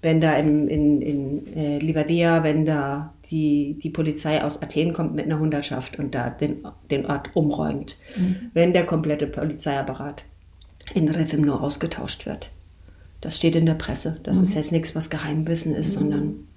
[0.00, 5.14] wenn da im, in, in äh, Livadea, wenn da die, die Polizei aus Athen kommt
[5.14, 8.36] mit einer Hundertschaft und da den, den Ort umräumt, mhm.
[8.54, 10.24] wenn der komplette Polizeiapparat
[10.94, 12.48] in Rhythm nur ausgetauscht wird.
[13.24, 14.18] Das steht in der Presse.
[14.22, 14.44] Das mhm.
[14.44, 16.00] ist jetzt nichts, was Geheimwissen ist, mhm.
[16.00, 16.48] sondern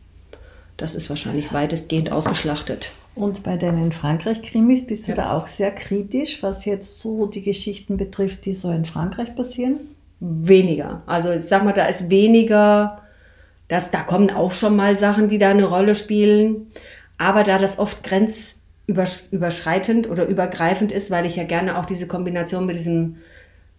[0.76, 2.92] das ist wahrscheinlich weitestgehend ausgeschlachtet.
[3.16, 5.16] Und bei deinen Frankreich-Krimis bist du ja.
[5.16, 9.78] da auch sehr kritisch, was jetzt so die Geschichten betrifft, die so in Frankreich passieren?
[10.20, 11.04] Weniger.
[11.06, 13.02] Also ich sag mal, da ist weniger,
[13.70, 16.68] dass da kommen auch schon mal Sachen, die da eine Rolle spielen.
[17.18, 22.66] Aber da das oft grenzüberschreitend oder übergreifend ist, weil ich ja gerne auch diese Kombination
[22.66, 23.16] mit diesem,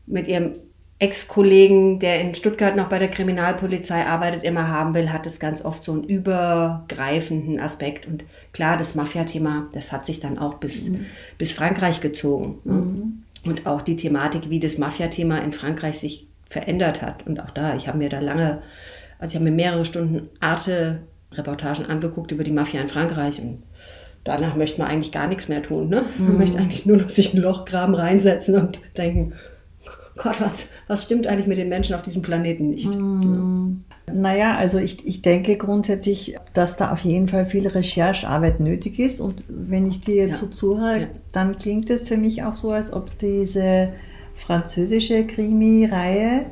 [0.06, 0.54] mit ihrem
[1.00, 5.64] Ex-Kollegen, der in Stuttgart noch bei der Kriminalpolizei arbeitet, immer haben will, hat es ganz
[5.64, 8.08] oft so einen übergreifenden Aspekt.
[8.08, 11.06] Und klar, das Mafia-Thema, das hat sich dann auch bis, mhm.
[11.38, 12.58] bis Frankreich gezogen.
[12.64, 12.72] Ne?
[12.72, 13.22] Mhm.
[13.44, 17.24] Und auch die Thematik, wie das Mafia-Thema in Frankreich sich verändert hat.
[17.26, 18.62] Und auch da, ich habe mir da lange,
[19.20, 23.62] also ich habe mir mehrere Stunden Arte-Reportagen angeguckt über die Mafia in Frankreich und
[24.24, 25.88] danach möchte man eigentlich gar nichts mehr tun.
[25.88, 26.04] Ne?
[26.18, 26.38] Man mhm.
[26.38, 29.34] möchte eigentlich nur noch sich ein Lochgraben reinsetzen und denken,
[30.18, 32.92] Gott, was, was stimmt eigentlich mit den Menschen auf diesem Planeten nicht?
[32.94, 33.84] Mm.
[34.08, 34.14] Ja.
[34.14, 39.20] Naja, also ich, ich denke grundsätzlich, dass da auf jeden Fall viel Recherchearbeit nötig ist.
[39.20, 40.46] Und wenn ich dir jetzt ja.
[40.48, 41.06] so zuhöre, ja.
[41.32, 43.90] dann klingt es für mich auch so, als ob diese
[44.36, 46.46] französische Krimi-Reihe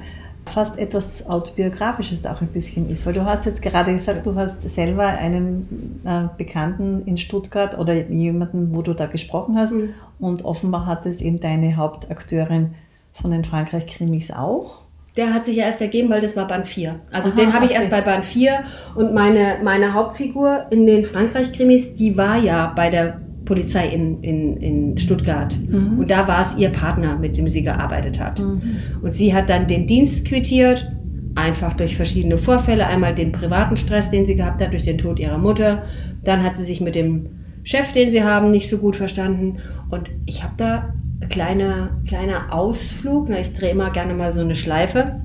[0.45, 3.05] fast etwas autobiografisches auch ein bisschen ist.
[3.05, 7.95] Weil du hast jetzt gerade gesagt, du hast selber einen äh, Bekannten in Stuttgart oder
[7.95, 9.91] jemanden, wo du da gesprochen hast mhm.
[10.21, 12.75] und offenbar hat es eben deine Hauptakteurin
[13.21, 14.83] von den Frankreich-Krimis auch?
[15.17, 17.01] Der hat sich ja erst ergeben, weil das war Band 4.
[17.11, 17.81] Also Aha, den habe ich okay.
[17.81, 22.91] erst bei Band 4 und meine, meine Hauptfigur in den Frankreich-Krimis, die war ja bei
[22.91, 25.57] der Polizei in, in, in Stuttgart.
[25.59, 26.01] Mhm.
[26.01, 28.41] Und da war es ihr Partner, mit dem sie gearbeitet hat.
[28.41, 28.61] Mhm.
[29.01, 30.93] Und sie hat dann den Dienst quittiert,
[31.35, 32.87] einfach durch verschiedene Vorfälle.
[32.87, 35.85] Einmal den privaten Stress, den sie gehabt hat, durch den Tod ihrer Mutter.
[36.25, 37.31] Dann hat sie sich mit dem
[37.63, 39.59] Chef, den sie haben, nicht so gut verstanden.
[39.91, 40.95] Und ich habe da
[41.29, 43.31] kleiner, kleiner Ausflug.
[43.31, 45.23] Ich drehe immer gerne mal so eine Schleife.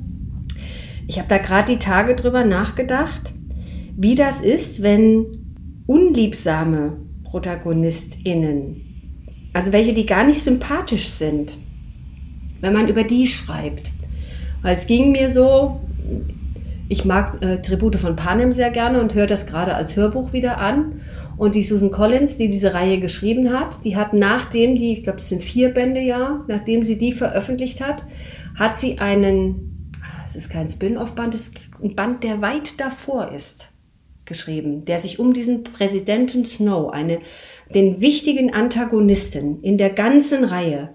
[1.08, 3.34] Ich habe da gerade die Tage drüber nachgedacht,
[3.98, 5.26] wie das ist, wenn
[5.88, 8.76] unliebsame ProtagonistInnen,
[9.54, 11.52] also welche, die gar nicht sympathisch sind,
[12.62, 13.92] wenn man über die schreibt.
[14.62, 15.82] Weil es ging mir so,
[16.92, 20.58] ich mag äh, Tribute von Panem sehr gerne und höre das gerade als Hörbuch wieder
[20.58, 21.02] an.
[21.38, 25.20] Und die Susan Collins, die diese Reihe geschrieben hat, die hat nachdem die, ich glaube,
[25.20, 28.06] das sind vier Bände ja, nachdem sie die veröffentlicht hat,
[28.56, 33.32] hat sie einen, ah, es ist kein Spin-off-Band, es ist ein Band, der weit davor
[33.32, 33.72] ist,
[34.26, 37.20] geschrieben, der sich um diesen Präsidenten Snow, eine,
[37.74, 40.94] den wichtigen Antagonisten in der ganzen Reihe,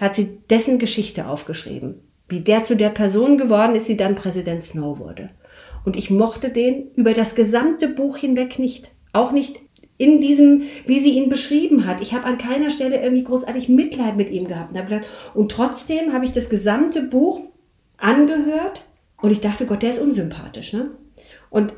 [0.00, 2.00] hat sie dessen Geschichte aufgeschrieben
[2.34, 5.30] wie der zu der Person geworden ist, die dann Präsident Snow wurde.
[5.84, 8.90] Und ich mochte den über das gesamte Buch hinweg nicht.
[9.12, 9.60] Auch nicht
[9.98, 12.00] in diesem, wie sie ihn beschrieben hat.
[12.00, 14.74] Ich habe an keiner Stelle irgendwie großartig Mitleid mit ihm gehabt.
[14.74, 17.40] Und, gedacht, und trotzdem habe ich das gesamte Buch
[17.98, 18.86] angehört
[19.22, 20.72] und ich dachte, Gott, der ist unsympathisch.
[20.72, 20.90] Ne?
[21.50, 21.72] Und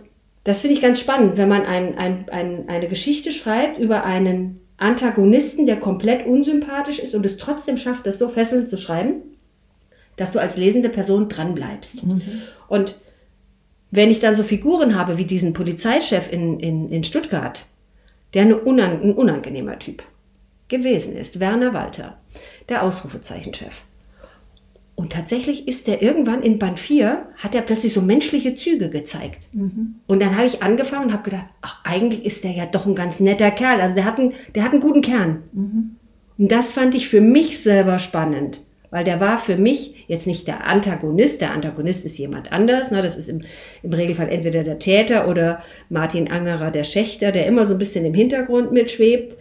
[0.45, 4.61] das finde ich ganz spannend, wenn man ein, ein, ein, eine Geschichte schreibt über einen
[4.79, 9.36] Antagonisten, der komplett unsympathisch ist und es trotzdem schafft, das so fesselnd zu schreiben
[10.17, 12.07] dass du als lesende Person dranbleibst.
[12.07, 12.23] Mhm.
[12.69, 12.97] Und
[13.91, 17.67] wenn ich dann so Figuren habe wie diesen Polizeichef in, in, in Stuttgart,
[18.35, 20.03] der eine unang ein unangenehmer Typ
[20.69, 22.17] gewesen ist, Werner Walter,
[22.69, 23.83] der Ausrufezeichenchef.
[24.97, 29.49] Und tatsächlich ist der irgendwann in Band 4, hat er plötzlich so menschliche Züge gezeigt.
[29.53, 29.97] Mhm.
[30.07, 32.95] Und dann habe ich angefangen und habe gedacht, ach, eigentlich ist der ja doch ein
[32.95, 33.81] ganz netter Kerl.
[33.83, 35.43] Also der hat einen, der hat einen guten Kern.
[35.53, 35.97] Mhm.
[36.39, 38.61] Und das fand ich für mich selber spannend.
[38.91, 41.41] Weil der war für mich jetzt nicht der Antagonist.
[41.41, 42.91] Der Antagonist ist jemand anders.
[42.91, 43.03] Ne?
[43.03, 43.43] Das ist im,
[43.83, 48.05] im Regelfall entweder der Täter oder Martin Angerer, der Schächter, der immer so ein bisschen
[48.05, 49.37] im Hintergrund mitschwebt.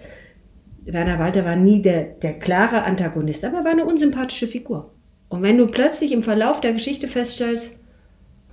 [0.86, 4.91] Werner Walter war nie der, der klare Antagonist, aber war eine unsympathische Figur.
[5.29, 7.77] Und wenn du plötzlich im Verlauf der Geschichte feststellst,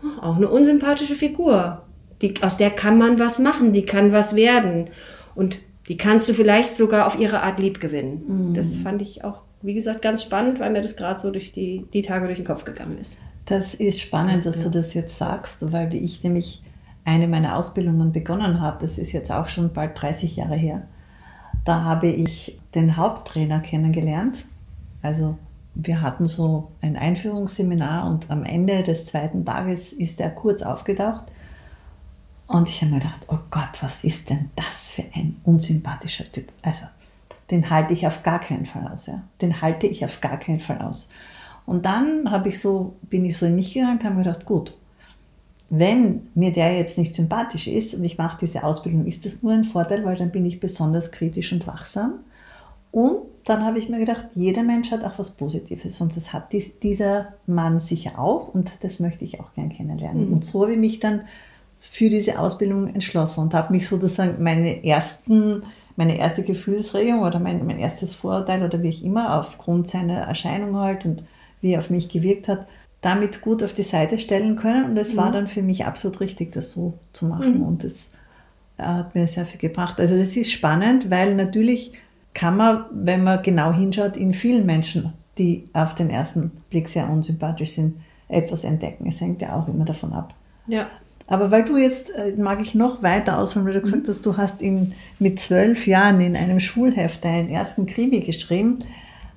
[0.03, 1.83] oh, auch eine unsympathische Figur,
[2.23, 4.91] die, aus der kann man was machen, die kann was werden.
[5.35, 8.23] Und die kannst du vielleicht sogar auf ihre Art lieb gewinnen.
[8.27, 8.55] Mhm.
[8.55, 11.87] Das fand ich auch wie gesagt, ganz spannend, weil mir das gerade so durch die,
[11.93, 13.19] die Tage durch den Kopf gegangen ist.
[13.47, 14.65] Das ist spannend, dass ja.
[14.65, 16.63] du das jetzt sagst, weil ich nämlich
[17.05, 18.79] eine meiner Ausbildungen begonnen habe.
[18.81, 20.83] Das ist jetzt auch schon bald 30 Jahre her.
[21.65, 24.45] Da habe ich den Haupttrainer kennengelernt.
[25.03, 25.39] Also
[25.75, 31.25] wir hatten so ein Einführungsseminar und am Ende des zweiten Tages ist er kurz aufgetaucht.
[32.47, 36.53] Und ich habe mir gedacht, oh Gott, was ist denn das für ein unsympathischer Typ?
[36.63, 36.85] Also
[37.53, 39.07] den halte ich auf gar keinen Fall aus.
[39.07, 39.23] Ja.
[39.41, 41.09] Den halte ich auf gar keinen Fall aus.
[41.67, 44.47] Und dann habe ich so, bin ich so in mich gegangen und habe mir gedacht,
[44.47, 44.77] gut,
[45.69, 49.53] wenn mir der jetzt nicht sympathisch ist und ich mache diese Ausbildung, ist das nur
[49.53, 52.15] ein Vorteil, weil dann bin ich besonders kritisch und wachsam.
[52.91, 56.53] Und dann habe ich mir gedacht, jeder Mensch hat auch was Positives und das hat
[56.53, 60.29] dies, dieser Mann sicher auch und das möchte ich auch gern kennenlernen.
[60.29, 60.35] Mhm.
[60.35, 61.23] Und so habe ich mich dann
[61.81, 65.65] für diese Ausbildung entschlossen und habe mich sozusagen meine ersten
[65.97, 70.77] meine erste Gefühlsregung oder mein, mein erstes Vorurteil oder wie ich immer aufgrund seiner Erscheinung
[70.77, 71.25] halt und
[71.61, 72.67] wie er auf mich gewirkt hat,
[73.01, 74.85] damit gut auf die Seite stellen können.
[74.85, 75.19] Und es mhm.
[75.19, 77.59] war dann für mich absolut richtig, das so zu machen.
[77.59, 77.67] Mhm.
[77.67, 78.11] Und das
[78.79, 80.01] äh, hat mir sehr viel gebracht.
[80.01, 81.93] Also das ist spannend, weil natürlich
[82.35, 87.09] kann man, wenn man genau hinschaut, in vielen Menschen, die auf den ersten Blick sehr
[87.09, 87.97] unsympathisch sind,
[88.29, 89.07] etwas entdecken.
[89.07, 90.35] Es hängt ja auch immer davon ab.
[90.67, 90.87] Ja.
[91.33, 94.11] Aber weil du jetzt, äh, mag ich noch weiter ausholen, weil du gesagt mhm.
[94.11, 98.81] hast, du hast in, mit zwölf Jahren in einem Schulheft deinen ersten Krimi geschrieben.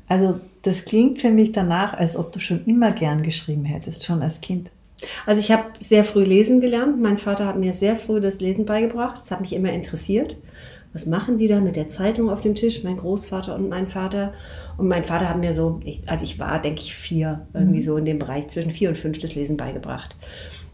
[0.09, 4.21] Also das klingt für mich danach, als ob du schon immer gern geschrieben hättest, schon
[4.21, 4.69] als Kind.
[5.25, 7.01] Also ich habe sehr früh lesen gelernt.
[7.01, 9.17] Mein Vater hat mir sehr früh das Lesen beigebracht.
[9.17, 10.35] Das hat mich immer interessiert.
[10.91, 12.83] Was machen die da mit der Zeitung auf dem Tisch?
[12.83, 14.33] Mein Großvater und mein Vater.
[14.77, 17.85] Und mein Vater hat mir so, also ich war, denke ich, vier, irgendwie mhm.
[17.85, 20.17] so in dem Bereich zwischen vier und fünf das Lesen beigebracht.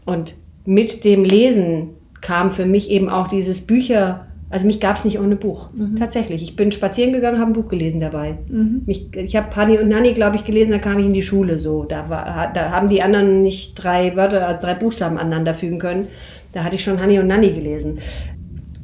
[0.04, 5.04] Und mit dem Lesen kam für mich eben auch dieses Bücher, also mich gab es
[5.04, 5.70] nicht ohne Buch.
[5.72, 5.96] Mhm.
[5.98, 6.42] Tatsächlich.
[6.42, 8.38] Ich bin spazieren gegangen, habe ein Buch gelesen dabei.
[8.48, 8.82] Mhm.
[8.86, 11.58] Mich, ich habe Hani und Nanny, glaube ich, gelesen, da kam ich in die Schule
[11.58, 11.84] so.
[11.84, 16.06] Da, war, da haben die anderen nicht drei Wörter, also drei Buchstaben aneinander fügen können.
[16.52, 17.98] Da hatte ich schon Hani und Nanny gelesen.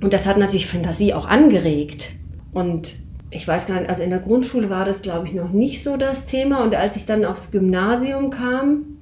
[0.01, 2.13] Und das hat natürlich Fantasie auch angeregt.
[2.53, 2.95] Und
[3.31, 5.97] ich weiß gar nicht, also in der Grundschule war das, glaube ich, noch nicht so
[5.97, 6.63] das Thema.
[6.63, 8.98] Und als ich dann aufs Gymnasium kam,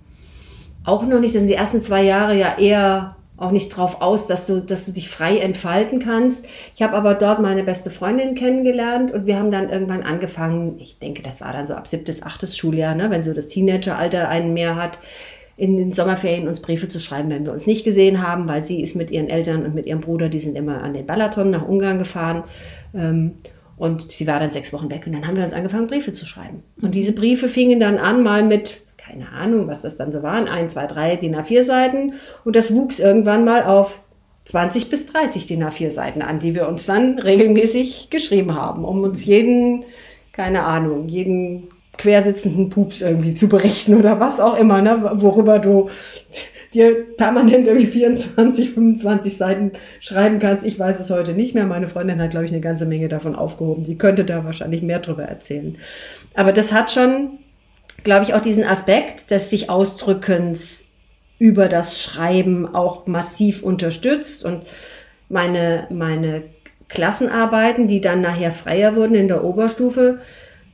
[0.87, 1.35] auch noch nicht.
[1.35, 4.87] Das sind die ersten zwei Jahre ja eher auch nicht drauf aus, dass du, dass
[4.87, 6.47] du dich frei entfalten kannst.
[6.75, 10.99] Ich habe aber dort meine beste Freundin kennengelernt und wir haben dann irgendwann angefangen, ich
[10.99, 14.55] denke, das war dann so ab siebtes, achtes Schuljahr, ne, wenn so das Teenageralter einen
[14.55, 14.99] mehr hat,
[15.59, 18.83] in den Sommerferien uns Briefe zu schreiben, wenn wir uns nicht gesehen haben, weil sie
[18.83, 21.67] ist mit ihren Eltern und mit ihrem Bruder, die sind immer an den Balaton nach
[21.67, 22.45] Ungarn gefahren.
[22.95, 23.33] Ähm,
[23.79, 26.25] und sie war dann sechs Wochen weg und dann haben wir uns angefangen, Briefe zu
[26.25, 26.63] schreiben.
[26.81, 28.81] Und diese Briefe fingen dann an, mal mit
[29.17, 32.75] keine Ahnung, was das dann so waren, ein, zwei, drei DIN A4 Seiten und das
[32.75, 34.01] wuchs irgendwann mal auf
[34.47, 39.03] 20 bis 30 DIN A4 Seiten an, die wir uns dann regelmäßig geschrieben haben, um
[39.03, 39.85] uns jeden,
[40.33, 45.89] keine Ahnung, jeden quersitzenden Pups irgendwie zu berichten oder was auch immer, ne, worüber du
[46.75, 50.65] dir permanent irgendwie 24, 25 Seiten schreiben kannst.
[50.65, 51.65] Ich weiß es heute nicht mehr.
[51.65, 53.87] Meine Freundin hat, glaube ich, eine ganze Menge davon aufgehoben.
[53.87, 55.79] Die könnte da wahrscheinlich mehr drüber erzählen.
[56.35, 57.31] Aber das hat schon,
[58.07, 60.85] glaube ich, auch diesen Aspekt des sich Ausdrückens
[61.41, 64.45] über das Schreiben auch massiv unterstützt.
[64.45, 64.63] Und
[65.29, 66.43] meine, meine
[66.89, 70.21] Klassenarbeiten, die dann nachher freier wurden in der Oberstufe,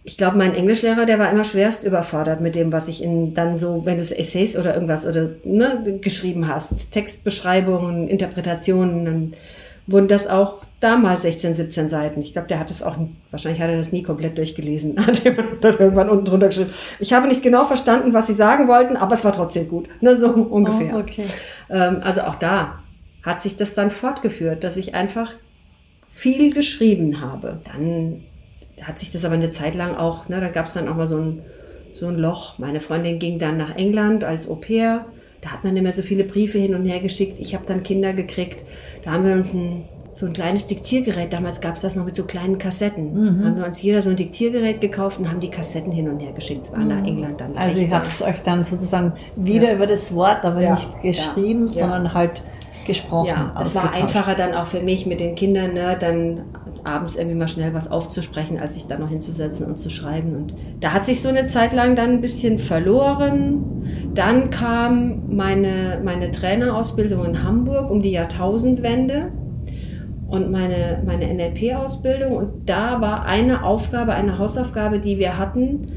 [0.05, 3.57] ich glaube, mein Englischlehrer, der war immer schwerst überfordert mit dem, was ich in dann
[3.57, 9.35] so, wenn du Essays oder irgendwas oder ne, geschrieben hast, Textbeschreibungen, Interpretationen, dann
[9.87, 12.21] wurden das auch damals 16, 17 Seiten.
[12.21, 12.97] Ich glaube, der hat es auch,
[13.31, 15.05] wahrscheinlich hat er das nie komplett durchgelesen.
[15.07, 16.73] Hat jemand irgendwann unten drunter geschrieben.
[16.99, 19.89] Ich habe nicht genau verstanden, was sie sagen wollten, aber es war trotzdem gut.
[20.01, 20.97] Ne, so ungefähr.
[20.97, 21.27] Oh, okay.
[21.71, 22.75] Ähm, also auch da
[23.23, 25.31] hat sich das dann fortgeführt, dass ich einfach
[26.13, 27.61] viel geschrieben habe.
[27.73, 28.21] Dann
[28.83, 31.07] hat sich das aber eine Zeit lang auch, ne, da gab es dann auch mal
[31.07, 31.39] so ein,
[31.95, 32.59] so ein Loch.
[32.59, 35.05] Meine Freundin ging dann nach England als Au pair.
[35.41, 37.39] Da hat man nicht mehr so viele Briefe hin und her geschickt.
[37.39, 38.59] Ich habe dann Kinder gekriegt.
[39.05, 42.15] Da haben wir uns ein, so ein kleines Diktiergerät, damals gab es das noch mit
[42.15, 43.13] so kleinen Kassetten.
[43.13, 43.41] Mhm.
[43.41, 46.21] Da haben wir uns jeder so ein Diktiergerät gekauft und haben die Kassetten hin und
[46.21, 46.65] her geschickt.
[46.65, 46.89] Es war mhm.
[46.89, 47.57] nach England dann.
[47.57, 49.75] Also ihr habt es euch dann sozusagen wieder ja.
[49.75, 50.75] über das Wort, aber ja.
[50.75, 52.43] nicht geschrieben, sondern halt
[52.85, 53.29] gesprochen.
[53.29, 56.45] Ja, das war einfacher dann auch für mich mit den Kindern, ne, dann
[56.85, 60.35] abends irgendwie mal schnell was aufzusprechen, als sich dann noch hinzusetzen und zu schreiben.
[60.35, 64.11] Und da hat sich so eine Zeit lang dann ein bisschen verloren.
[64.15, 69.33] Dann kam meine, meine Trainerausbildung in Hamburg um die Jahrtausendwende
[70.29, 72.37] und meine, meine NLP-Ausbildung.
[72.37, 75.93] Und da war eine Aufgabe, eine Hausaufgabe, die wir hatten,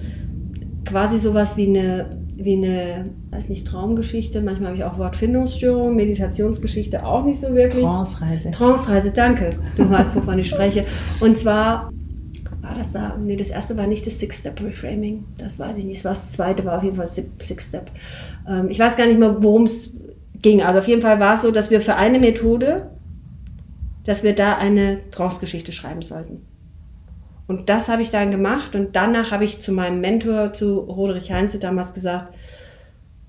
[0.86, 4.42] quasi sowas wie eine wie eine, weiß nicht, Traumgeschichte.
[4.42, 7.84] Manchmal habe ich auch Wortfindungsstörungen, Meditationsgeschichte auch nicht so wirklich.
[7.84, 8.52] Trance-Reise.
[8.52, 9.58] Trance-Reise, danke.
[9.76, 10.86] Du weißt, wovon ich spreche.
[11.20, 11.92] Und zwar
[12.62, 15.26] war das da, nee, das erste war nicht das Six-Step-Reframing.
[15.38, 15.98] Das weiß ich nicht.
[15.98, 17.92] Das war das zweite, war auf jeden Fall Six-Step.
[18.48, 19.96] Ähm, ich weiß gar nicht mehr, worum es
[20.42, 20.62] ging.
[20.64, 22.90] Also auf jeden Fall war es so, dass wir für eine Methode,
[24.06, 26.46] dass wir da eine Trance-Geschichte schreiben sollten.
[27.48, 31.32] Und das habe ich dann gemacht und danach habe ich zu meinem Mentor, zu Roderich
[31.32, 32.34] Heinze damals gesagt,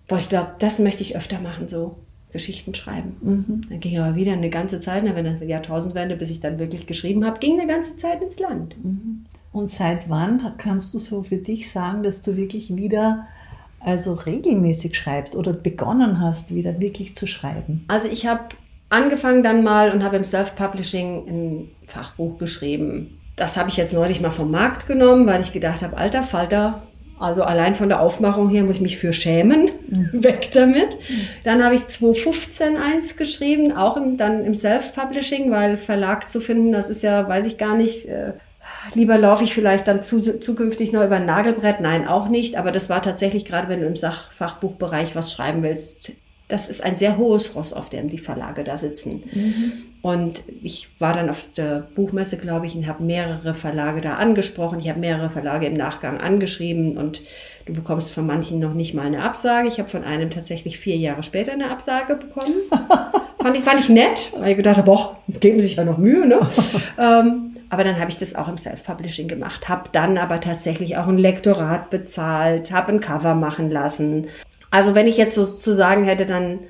[0.09, 1.97] boah, ich glaube, das möchte ich öfter machen, so
[2.33, 3.17] Geschichten schreiben.
[3.21, 3.61] Mhm.
[3.69, 7.25] Dann ging aber wieder eine ganze Zeit, wenn das Jahrtausendwende, bis ich dann wirklich geschrieben
[7.25, 8.77] habe, ging eine ganze Zeit ins Land.
[8.83, 9.25] Mhm.
[9.53, 13.27] Und seit wann kannst du so für dich sagen, dass du wirklich wieder
[13.81, 17.85] also regelmäßig schreibst oder begonnen hast, wieder wirklich zu schreiben?
[17.89, 18.43] Also ich habe
[18.91, 24.21] angefangen dann mal und habe im Self-Publishing ein Fachbuch geschrieben das habe ich jetzt neulich
[24.21, 26.83] mal vom Markt genommen, weil ich gedacht habe, alter Falter,
[27.19, 29.71] also allein von der Aufmachung her muss ich mich für schämen.
[29.89, 30.11] Mhm.
[30.25, 30.97] Weg damit.
[31.45, 36.73] Dann habe ich 2015 eins geschrieben, auch im, dann im Self-Publishing, weil Verlag zu finden,
[36.73, 38.33] das ist ja, weiß ich gar nicht, äh,
[38.95, 41.81] lieber laufe ich vielleicht dann zu, zukünftig noch über ein Nagelbrett.
[41.81, 42.57] Nein, auch nicht.
[42.57, 46.13] Aber das war tatsächlich, gerade wenn du im Sachfachbuchbereich was schreiben willst,
[46.49, 49.23] das ist ein sehr hohes Ross, auf dem die Verlage da sitzen.
[49.33, 49.73] Mhm.
[50.03, 54.79] Und ich war dann auf der Buchmesse, glaube ich, und habe mehrere Verlage da angesprochen.
[54.79, 57.21] Ich habe mehrere Verlage im Nachgang angeschrieben und
[57.67, 59.69] du bekommst von manchen noch nicht mal eine Absage.
[59.69, 62.55] Ich habe von einem tatsächlich vier Jahre später eine Absage bekommen.
[63.43, 66.27] fand, ich, fand ich nett, weil ich gedacht habe, boah, geben sich ja noch Mühe.
[66.27, 66.39] Ne?
[66.99, 71.09] ähm, aber dann habe ich das auch im Self-Publishing gemacht, habe dann aber tatsächlich auch
[71.09, 74.29] ein Lektorat bezahlt, habe ein Cover machen lassen.
[74.71, 76.61] Also wenn ich jetzt so zu sagen hätte, dann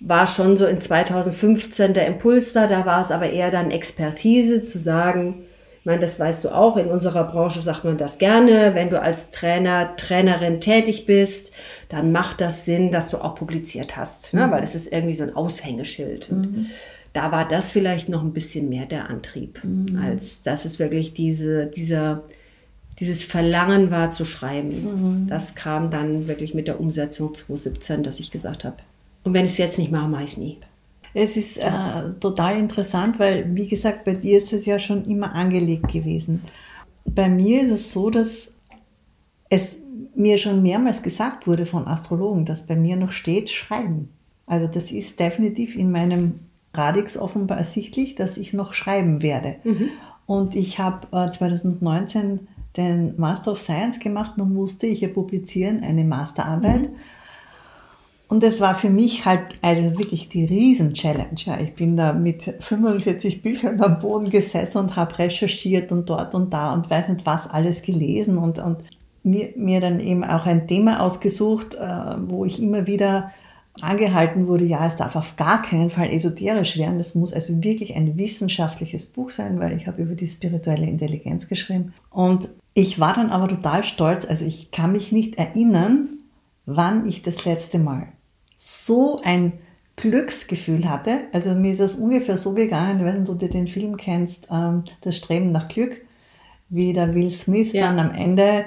[0.00, 4.64] war schon so in 2015 der Impuls da, da war es aber eher dann Expertise
[4.64, 5.42] zu sagen,
[5.80, 9.00] ich meine, das weißt du auch, in unserer Branche sagt man das gerne, wenn du
[9.00, 11.54] als Trainer, Trainerin tätig bist,
[11.88, 14.46] dann macht das Sinn, dass du auch publiziert hast, ne?
[14.46, 14.50] mhm.
[14.50, 16.30] weil das ist irgendwie so ein Aushängeschild.
[16.30, 16.66] Und mhm.
[17.14, 19.98] da war das vielleicht noch ein bisschen mehr der Antrieb, mhm.
[20.04, 22.24] als dass es wirklich diese, dieser,
[22.98, 25.22] dieses Verlangen war zu schreiben.
[25.22, 25.28] Mhm.
[25.28, 28.76] Das kam dann wirklich mit der Umsetzung 2017, dass ich gesagt habe,
[29.24, 30.58] und wenn ich es jetzt nicht mache, mache ich es nie.
[31.12, 35.34] Es ist äh, total interessant, weil, wie gesagt, bei dir ist es ja schon immer
[35.34, 36.42] angelegt gewesen.
[37.04, 38.54] Bei mir ist es so, dass
[39.48, 39.80] es
[40.14, 44.08] mir schon mehrmals gesagt wurde von Astrologen, dass bei mir noch steht Schreiben.
[44.46, 46.40] Also das ist definitiv in meinem
[46.72, 49.56] Radix offenbar ersichtlich, dass ich noch schreiben werde.
[49.64, 49.88] Mhm.
[50.26, 55.82] Und ich habe äh, 2019 den Master of Science gemacht, nun musste ich ja publizieren,
[55.82, 56.82] eine Masterarbeit.
[56.82, 56.96] Mhm.
[58.30, 61.34] Und das war für mich halt also wirklich die Riesen-Challenge.
[61.34, 66.36] Ja, ich bin da mit 45 Büchern am Boden gesessen und habe recherchiert und dort
[66.36, 68.84] und da und weiß nicht was alles gelesen und, und
[69.24, 71.80] mir, mir dann eben auch ein Thema ausgesucht, äh,
[72.28, 73.32] wo ich immer wieder
[73.80, 76.98] angehalten wurde, ja, es darf auf gar keinen Fall esoterisch werden.
[76.98, 81.48] Das muss also wirklich ein wissenschaftliches Buch sein, weil ich habe über die spirituelle Intelligenz
[81.48, 81.94] geschrieben.
[82.10, 84.24] Und ich war dann aber total stolz.
[84.24, 86.10] Also ich kann mich nicht erinnern,
[86.64, 88.06] wann ich das letzte Mal
[88.62, 89.54] so ein
[89.96, 91.20] Glücksgefühl hatte.
[91.32, 94.46] Also mir ist es ungefähr so gegangen, ich weiß nicht, ob du den Film kennst,
[94.50, 96.00] ähm, Das Streben nach Glück,
[96.68, 97.86] wie der Will Smith Ja.
[97.88, 98.66] dann am Ende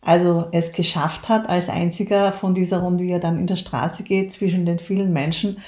[0.00, 4.04] also es geschafft hat, als einziger von dieser Runde, wie er dann in der Straße
[4.04, 5.58] geht zwischen den vielen Menschen.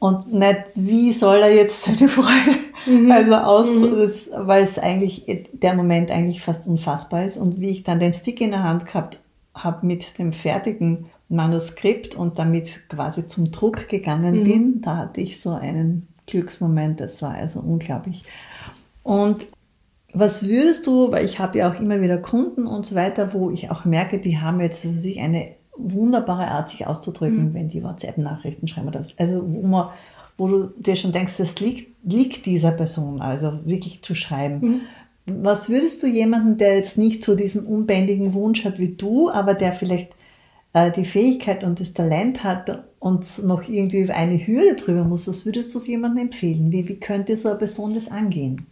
[0.00, 5.74] Und nicht, wie soll er jetzt seine Freude also ausdrücken, das- weil es eigentlich der
[5.74, 7.38] Moment eigentlich fast unfassbar ist.
[7.38, 9.18] Und wie ich dann den Stick in der Hand gehabt
[9.54, 15.40] habe mit dem fertigen Manuskript und damit quasi zum Druck gegangen bin, da hatte ich
[15.40, 17.00] so einen Glücksmoment.
[17.00, 18.22] Das war also unglaublich.
[19.02, 19.46] Und
[20.12, 23.50] was würdest du, weil ich habe ja auch immer wieder Kunden und so weiter, wo
[23.50, 27.82] ich auch merke, die haben jetzt für sich eine wunderbare Art, sich auszudrücken, wenn die
[27.82, 28.88] WhatsApp-Nachrichten schreiben.
[28.88, 29.18] Oder was.
[29.18, 29.90] Also wo, man,
[30.38, 34.82] wo du dir schon denkst, das liegt, liegt dieser Person, also wirklich zu schreiben.
[35.26, 39.54] Was würdest du jemanden, der jetzt nicht so diesen unbändigen Wunsch hat wie du, aber
[39.54, 40.15] der vielleicht
[40.84, 45.74] die Fähigkeit und das Talent hat und noch irgendwie eine Hürde drüber muss, was würdest
[45.74, 46.70] du jemandem empfehlen?
[46.70, 48.66] Wie, wie könnte so eine Person das angehen?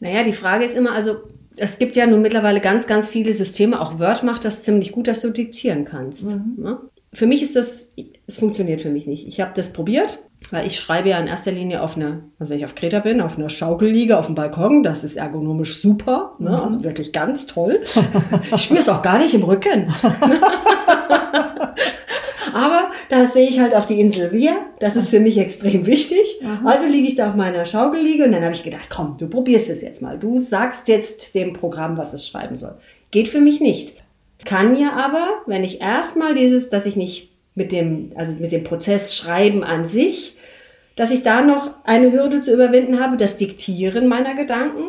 [0.00, 1.16] Naja, die Frage ist immer, also
[1.56, 3.80] es gibt ja nun mittlerweile ganz, ganz viele Systeme.
[3.80, 6.30] Auch Word macht das ziemlich gut, dass du diktieren kannst.
[6.56, 6.78] Ne?
[7.12, 7.92] Für mich ist das,
[8.26, 9.26] es funktioniert für mich nicht.
[9.26, 12.58] Ich habe das probiert, weil ich schreibe ja in erster Linie auf eine, also wenn
[12.58, 14.82] ich auf Kreta bin, auf einer Schaukelliege auf dem Balkon.
[14.82, 16.62] Das ist ergonomisch super, ne?
[16.62, 17.80] also wirklich ganz toll.
[18.54, 19.92] ich spüre es auch gar nicht im Rücken.
[22.52, 24.56] Aber da sehe ich halt auf die Insel wir.
[24.80, 26.40] Das ist für mich extrem wichtig.
[26.64, 29.70] Also liege ich da auf meiner Schaukelliege und dann habe ich gedacht, komm, du probierst
[29.70, 30.18] es jetzt mal.
[30.18, 32.76] Du sagst jetzt dem Programm, was es schreiben soll.
[33.10, 33.94] Geht für mich nicht.
[34.44, 38.64] Kann ja aber, wenn ich erstmal dieses, dass ich nicht mit dem, also mit dem
[38.64, 40.36] Prozess Schreiben an sich,
[40.96, 44.84] dass ich da noch eine Hürde zu überwinden habe, das Diktieren meiner Gedanken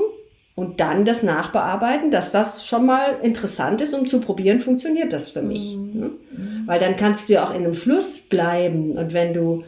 [0.56, 5.30] und dann das Nachbearbeiten, dass das schon mal interessant ist, um zu probieren, funktioniert das
[5.30, 5.76] für mich.
[5.76, 6.12] Ne?
[6.66, 9.64] Weil dann kannst du ja auch in einem Fluss bleiben und wenn du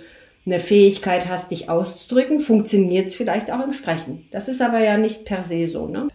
[0.46, 4.26] eine Fähigkeit hast, dich auszudrücken, funktioniert es vielleicht auch im Sprechen.
[4.32, 5.88] Das ist aber ja nicht per se so.
[5.88, 6.10] Ne?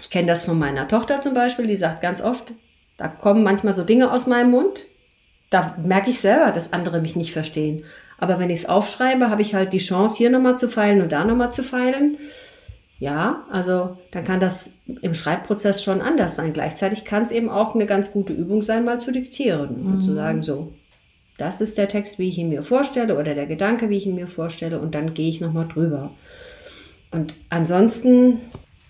[0.00, 2.44] Ich kenne das von meiner Tochter zum Beispiel, die sagt ganz oft,
[2.96, 4.72] da kommen manchmal so Dinge aus meinem Mund,
[5.50, 7.84] da merke ich selber, dass andere mich nicht verstehen.
[8.18, 11.12] Aber wenn ich es aufschreibe, habe ich halt die Chance, hier nochmal zu feilen und
[11.12, 12.16] da nochmal zu feilen.
[13.00, 14.70] Ja, also dann kann das
[15.02, 16.52] im Schreibprozess schon anders sein.
[16.52, 20.14] Gleichzeitig kann es eben auch eine ganz gute Übung sein, mal zu diktieren und zu
[20.14, 20.72] sagen, so,
[21.38, 24.16] das ist der Text, wie ich ihn mir vorstelle oder der Gedanke, wie ich ihn
[24.16, 26.10] mir vorstelle und dann gehe ich nochmal drüber.
[27.12, 28.38] Und ansonsten,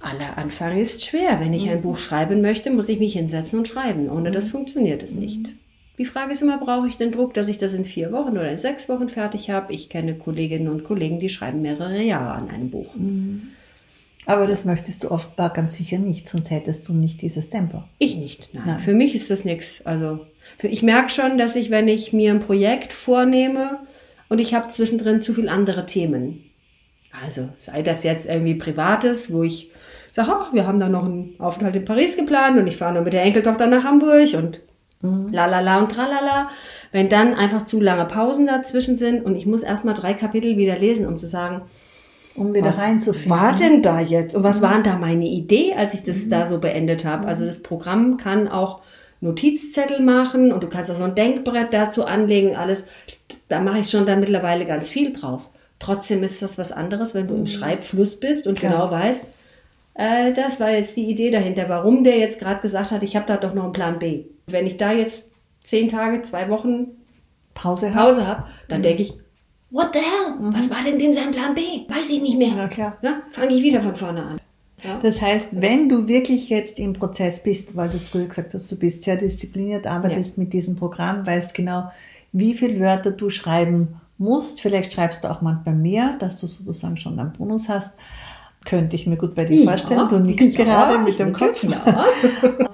[0.01, 1.39] aller Anfang ist schwer.
[1.41, 4.09] Wenn ich ein Buch schreiben möchte, muss ich mich hinsetzen und schreiben.
[4.09, 5.51] Ohne das funktioniert es nicht.
[5.99, 8.51] Die Frage ist immer, brauche ich den Druck, dass ich das in vier Wochen oder
[8.51, 9.75] in sechs Wochen fertig habe?
[9.75, 12.95] Ich kenne Kolleginnen und Kollegen, die schreiben mehrere Jahre an einem Buch.
[14.29, 17.83] Aber das möchtest du offenbar ganz sicher nicht, sonst hättest du nicht dieses Tempo.
[17.99, 18.53] Ich nicht.
[18.53, 18.65] Nein.
[18.67, 18.79] Nein.
[18.81, 19.87] Für mich ist das nichts.
[19.87, 20.21] Also
[20.59, 23.79] für, ich merke schon, dass ich, wenn ich mir ein Projekt vornehme
[24.29, 26.45] und ich habe zwischendrin zu viele andere Themen.
[27.25, 29.71] Also sei das jetzt irgendwie Privates, wo ich
[30.13, 33.05] sage, ach, wir haben da noch einen Aufenthalt in Paris geplant und ich fahre noch
[33.05, 34.61] mit der Enkeltochter nach Hamburg und
[35.01, 36.51] lalala und tralala.
[36.93, 40.79] Wenn dann einfach zu lange Pausen dazwischen sind und ich muss erstmal drei Kapitel wieder
[40.79, 41.63] lesen, um zu sagen,
[42.39, 43.31] Um wieder was reinzufinden.
[43.31, 44.35] war denn da jetzt?
[44.35, 47.27] Und was war denn da meine Idee, als ich das da so beendet habe?
[47.27, 48.81] Also das Programm kann auch
[49.21, 52.89] Notizzettel machen und du kannst auch so ein Denkbrett dazu anlegen, alles.
[53.49, 55.51] Da mache ich schon dann mittlerweile ganz viel drauf.
[55.79, 58.73] Trotzdem ist das was anderes, wenn du im Schreibfluss bist und Klar.
[58.73, 59.29] genau weißt,
[59.95, 63.27] äh, das war jetzt die Idee dahinter, warum der jetzt gerade gesagt hat, ich habe
[63.27, 64.25] da doch noch einen Plan B.
[64.47, 65.31] Wenn ich da jetzt
[65.63, 66.97] zehn Tage, zwei Wochen
[67.55, 69.15] Pause habe, dann denke ich,
[69.71, 70.35] what the hell?
[70.39, 71.61] Was war denn denn sein Plan B?
[71.89, 72.55] Weiß ich nicht mehr.
[72.57, 72.97] Ja, klar.
[73.03, 74.41] Ja, fange ich wieder von vorne an.
[74.85, 74.99] Ja.
[75.03, 78.77] Das heißt, wenn du wirklich jetzt im Prozess bist, weil du früher gesagt hast, du
[78.77, 81.91] bist sehr diszipliniert, arbeitest mit diesem Programm, weißt genau,
[82.33, 84.61] wie viele Wörter du schreiben musst.
[84.61, 87.93] Vielleicht schreibst du auch manchmal mehr, dass du sozusagen schon einen Bonus hast.
[88.65, 90.09] Könnte ich mir gut bei dir vorstellen.
[90.09, 91.65] Du nickst Ja, gerade mit dem Kopf.
[91.65, 92.05] Ja.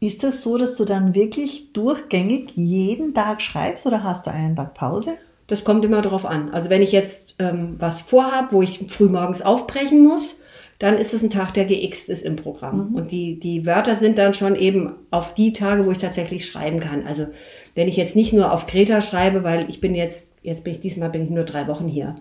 [0.00, 4.54] Ist das so, dass du dann wirklich durchgängig jeden Tag schreibst oder hast du einen
[4.54, 5.16] Tag Pause?
[5.46, 6.50] Das kommt immer drauf an.
[6.50, 10.36] Also wenn ich jetzt ähm, was vorhab, wo ich früh morgens aufbrechen muss,
[10.78, 12.94] dann ist es ein Tag, der geixt ist im Programm.
[12.94, 16.80] Und die, die Wörter sind dann schon eben auf die Tage, wo ich tatsächlich schreiben
[16.80, 17.06] kann.
[17.06, 17.28] Also
[17.74, 20.80] wenn ich jetzt nicht nur auf Kreta schreibe, weil ich bin jetzt, jetzt bin ich
[20.80, 22.16] diesmal bin ich nur drei Wochen hier.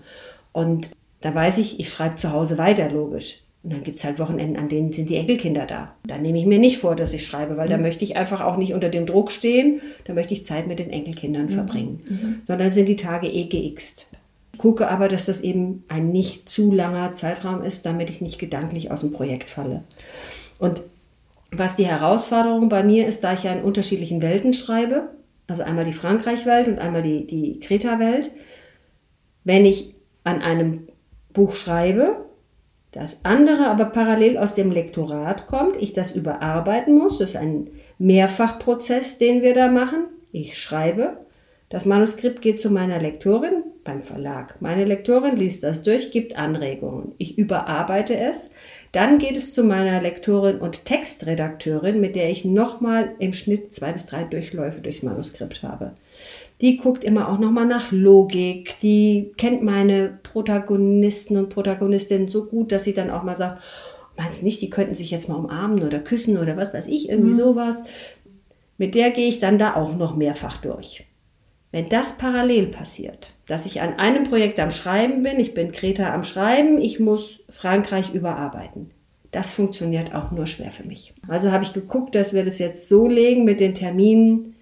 [0.54, 3.45] Und da weiß ich, ich schreibe zu Hause weiter, logisch.
[3.66, 5.96] Und dann gibt's halt Wochenenden, an denen sind die Enkelkinder da.
[6.06, 8.58] Da nehme ich mir nicht vor, dass ich schreibe, weil da möchte ich einfach auch
[8.58, 9.82] nicht unter dem Druck stehen.
[10.04, 12.44] Da möchte ich Zeit mit den Enkelkindern verbringen.
[12.46, 14.06] Sondern sind die Tage eh geixt.
[14.54, 18.38] Ich gucke aber, dass das eben ein nicht zu langer Zeitraum ist, damit ich nicht
[18.38, 19.84] gedanklich aus dem Projekt falle.
[20.60, 20.84] Und
[21.50, 25.10] was die Herausforderung bei mir ist, da ich ja in unterschiedlichen Welten schreibe,
[25.48, 28.30] also einmal die Frankreich-Welt und einmal die, die Kreta-Welt.
[29.44, 30.88] Wenn ich an einem
[31.34, 32.25] Buch schreibe,
[32.96, 37.68] das andere aber parallel aus dem Lektorat kommt, ich das überarbeiten muss, das ist ein
[37.98, 40.06] Mehrfachprozess, den wir da machen.
[40.32, 41.18] Ich schreibe,
[41.68, 44.62] das Manuskript geht zu meiner Lektorin beim Verlag.
[44.62, 47.12] Meine Lektorin liest das durch, gibt Anregungen.
[47.18, 48.52] Ich überarbeite es.
[48.94, 53.92] Dann geht es zu meiner Lektorin und Textredakteurin, mit der ich nochmal im Schnitt zwei
[53.92, 55.96] bis drei Durchläufe durchs Manuskript habe.
[56.62, 58.76] Die guckt immer auch nochmal nach Logik.
[58.82, 63.62] Die kennt meine Protagonisten und Protagonistinnen so gut, dass sie dann auch mal sagt,
[64.18, 67.32] meinst nicht, die könnten sich jetzt mal umarmen oder küssen oder was weiß ich, irgendwie
[67.32, 67.38] mhm.
[67.38, 67.84] sowas.
[68.78, 71.06] Mit der gehe ich dann da auch noch mehrfach durch.
[71.72, 76.14] Wenn das parallel passiert, dass ich an einem Projekt am Schreiben bin, ich bin Kreta
[76.14, 78.92] am Schreiben, ich muss Frankreich überarbeiten.
[79.32, 81.14] Das funktioniert auch nur schwer für mich.
[81.28, 84.55] Also habe ich geguckt, dass wir das jetzt so legen mit den Terminen,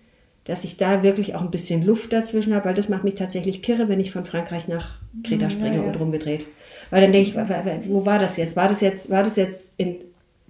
[0.46, 3.62] dass ich da wirklich auch ein bisschen Luft dazwischen habe, weil das macht mich tatsächlich
[3.62, 5.88] kirre, wenn ich von Frankreich nach Kreta springe ja, ja.
[5.88, 6.46] und rumgedreht.
[6.90, 8.56] Weil dann denke ich, wo war das jetzt?
[8.56, 9.98] War das jetzt, war das jetzt in,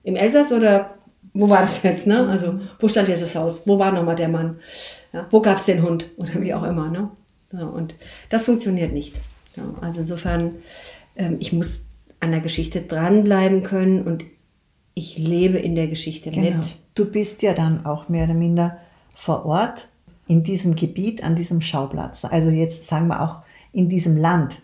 [0.04, 0.96] im Elsass oder
[1.34, 2.08] wo war das jetzt?
[2.08, 2.28] Ne?
[2.28, 3.68] Also wo stand jetzt das Haus?
[3.68, 4.58] Wo war nochmal der Mann?
[5.14, 6.10] Ja, wo gab es den Hund?
[6.18, 6.90] Oder wie auch immer.
[6.90, 7.10] Ne?
[7.52, 7.96] Und
[8.30, 9.20] das funktioniert nicht.
[9.82, 10.56] Also insofern,
[11.16, 11.88] ähm, ich muss
[12.20, 14.24] an der Geschichte dranbleiben können und
[14.96, 16.58] ich lebe in der Geschichte genau.
[16.58, 16.78] mit.
[16.96, 18.80] Du bist ja dann auch mehr oder minder
[19.14, 19.88] vor Ort
[20.28, 22.26] in diesem Gebiet, an diesem Schauplatz.
[22.26, 23.42] Also jetzt sagen wir auch
[23.72, 24.58] in diesem Land.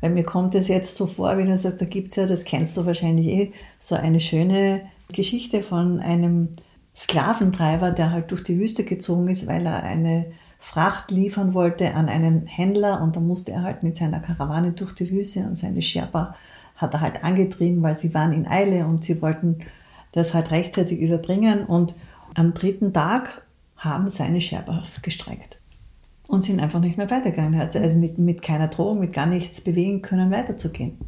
[0.00, 2.44] Weil mir kommt es jetzt so vor, wie du sagst, da gibt es ja, das
[2.44, 4.82] kennst du wahrscheinlich eh, so eine schöne
[5.12, 6.48] Geschichte von einem
[6.94, 10.26] Sklaventreiber, der halt durch die Wüste gezogen ist, weil er eine
[10.58, 14.94] Fracht liefern wollte an einen Händler und da musste er halt mit seiner Karawane durch
[14.94, 16.34] die Wüste und seine Sherpa
[16.76, 19.60] hat er halt angetrieben, weil sie waren in Eile und sie wollten
[20.12, 21.96] das halt rechtzeitig überbringen und
[22.34, 23.42] am dritten Tag
[23.76, 25.58] haben seine Sherpas gestreikt
[26.28, 27.54] und sind einfach nicht mehr weitergegangen.
[27.54, 30.98] Er hat also mit, mit keiner Drohung, mit gar nichts bewegen können, weiterzugehen.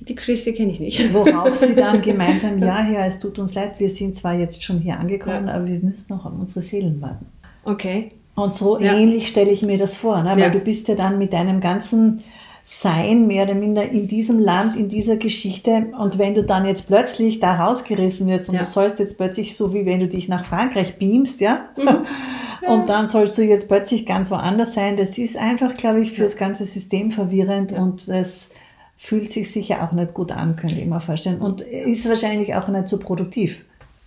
[0.00, 1.12] Die Geschichte kenne ich nicht.
[1.12, 4.62] Worauf sie dann gemeint haben, ja, Herr, es tut uns leid, wir sind zwar jetzt
[4.62, 5.54] schon hier angekommen, ja.
[5.54, 7.26] aber wir müssen noch auf unsere Seelen warten.
[7.64, 8.12] Okay.
[8.34, 8.94] Und so ja.
[8.94, 10.30] ähnlich stelle ich mir das vor, ne?
[10.30, 10.48] weil ja.
[10.48, 12.24] du bist ja dann mit deinem ganzen
[12.66, 15.88] sein, mehr oder minder in diesem Land, in dieser Geschichte.
[16.00, 18.62] Und wenn du dann jetzt plötzlich da rausgerissen wirst und ja.
[18.62, 22.06] du sollst jetzt plötzlich so, wie wenn du dich nach Frankreich beamst, ja, mhm.
[22.66, 26.22] und dann sollst du jetzt plötzlich ganz woanders sein, das ist einfach, glaube ich, für
[26.22, 28.48] das ganze System verwirrend und das
[28.96, 31.42] fühlt sich sicher auch nicht gut an, könnte ich mir vorstellen.
[31.42, 33.66] Und ist wahrscheinlich auch nicht so produktiv.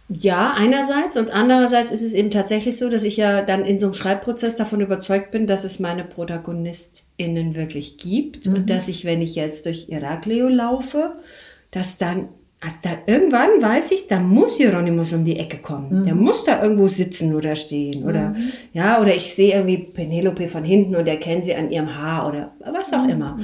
[0.10, 3.88] Ja, einerseits und andererseits ist es eben tatsächlich so, dass ich ja dann in so
[3.88, 8.56] einem Schreibprozess davon überzeugt bin, dass es meine ProtagonistInnen wirklich gibt mhm.
[8.56, 11.16] und dass ich, wenn ich jetzt durch Iraklio laufe,
[11.72, 12.30] dass dann
[12.60, 16.02] also da irgendwann weiß ich, da muss Hieronymus um die Ecke kommen.
[16.02, 16.06] Mhm.
[16.06, 18.04] Der muss da irgendwo sitzen oder stehen.
[18.04, 18.52] Oder mhm.
[18.74, 22.54] ja, oder ich sehe irgendwie Penelope von hinten und erkenne sie an ihrem Haar oder
[22.60, 23.10] was auch mhm.
[23.10, 23.40] immer.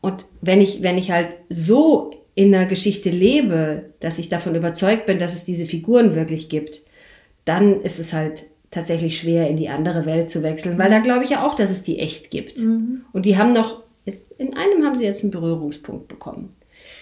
[0.00, 5.06] Und wenn ich, wenn ich halt so in der Geschichte lebe, dass ich davon überzeugt
[5.06, 6.82] bin, dass es diese Figuren wirklich gibt,
[7.44, 11.24] dann ist es halt tatsächlich schwer, in die andere Welt zu wechseln, weil da glaube
[11.24, 12.60] ich ja auch, dass es die echt gibt.
[12.60, 13.00] Mhm.
[13.12, 16.54] Und die haben noch, jetzt, in einem haben sie jetzt einen Berührungspunkt bekommen.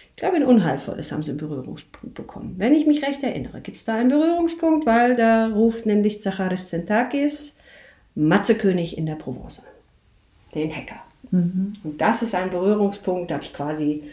[0.08, 2.54] Ich glaube, in Unheilvolles haben sie einen Berührungspunkt bekommen.
[2.56, 6.70] Wenn ich mich recht erinnere, gibt es da einen Berührungspunkt, weil da ruft nämlich Zacharis
[6.70, 7.58] Zentakis
[8.14, 9.70] Matzekönig in der Provence,
[10.54, 11.02] den Hacker.
[11.30, 11.74] Mhm.
[11.84, 14.04] Und das ist ein Berührungspunkt, da habe ich quasi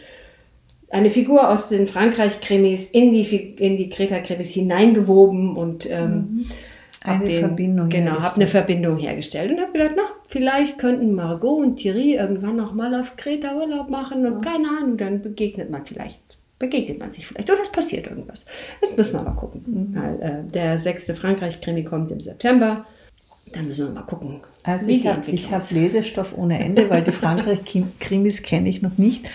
[0.94, 3.24] eine Figur aus den Frankreich-Krimis in die,
[3.58, 6.46] in die Kreta-Krimis hineingewoben und ähm, mhm.
[7.02, 11.58] eine den, Verbindung genau habe eine Verbindung hergestellt und habe gedacht, na vielleicht könnten Margot
[11.58, 14.52] und Thierry irgendwann noch mal auf Kreta Urlaub machen und ja.
[14.52, 16.20] keine Ahnung, dann begegnet man vielleicht
[16.60, 18.46] begegnet man sich vielleicht oder es passiert irgendwas.
[18.80, 19.62] Jetzt müssen wir mal gucken.
[19.66, 20.00] Mhm.
[20.00, 22.86] Weil, äh, der sechste Frankreich-Krimi kommt im September.
[23.52, 24.40] Dann müssen wir mal gucken.
[24.62, 29.28] Also ich habe hab Lesestoff ohne Ende, weil die Frankreich-Krimis kenne ich noch nicht.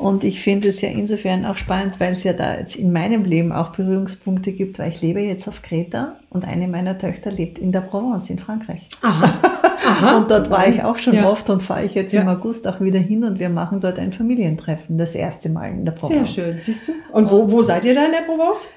[0.00, 3.26] Und ich finde es ja insofern auch spannend, weil es ja da jetzt in meinem
[3.26, 7.58] Leben auch Berührungspunkte gibt, weil ich lebe jetzt auf Kreta und eine meiner Töchter lebt
[7.58, 8.88] in der Provence in Frankreich.
[9.02, 9.30] Aha.
[9.86, 10.18] Aha.
[10.18, 11.28] und dort war ich auch schon ja.
[11.28, 12.22] oft und fahre ich jetzt ja.
[12.22, 15.84] im August auch wieder hin und wir machen dort ein Familientreffen, das erste Mal in
[15.84, 16.34] der Provence.
[16.34, 16.92] Sehr schön, siehst du?
[17.12, 18.68] Und wo, wo seid ihr da in der Provence?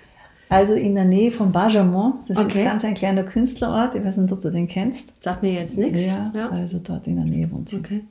[0.50, 2.16] Also in der Nähe von Barjamont.
[2.28, 2.60] Das okay.
[2.60, 3.96] ist ganz ein kleiner Künstlerort.
[3.96, 5.14] Ich weiß nicht, ob du den kennst.
[5.24, 6.06] Sagt mir jetzt nichts.
[6.06, 7.78] Ja, ja, also dort in der Nähe wohnt sie.
[7.78, 8.02] Okay.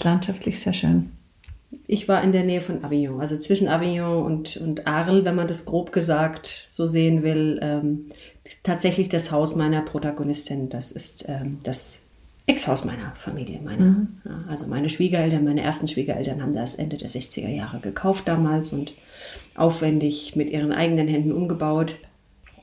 [0.00, 1.10] Landschaftlich sehr schön.
[1.86, 5.48] Ich war in der Nähe von Avignon, also zwischen Avignon und, und Arles, wenn man
[5.48, 7.58] das grob gesagt so sehen will.
[7.62, 8.06] Ähm,
[8.62, 10.68] tatsächlich das Haus meiner Protagonistin.
[10.68, 12.00] Das ist ähm, das
[12.46, 13.60] Ex-Haus meiner Familie.
[13.62, 14.08] Meiner, mhm.
[14.24, 18.72] ja, also meine Schwiegereltern, meine ersten Schwiegereltern haben das Ende der 60er Jahre gekauft damals
[18.72, 18.92] und
[19.56, 21.94] aufwendig mit ihren eigenen Händen umgebaut.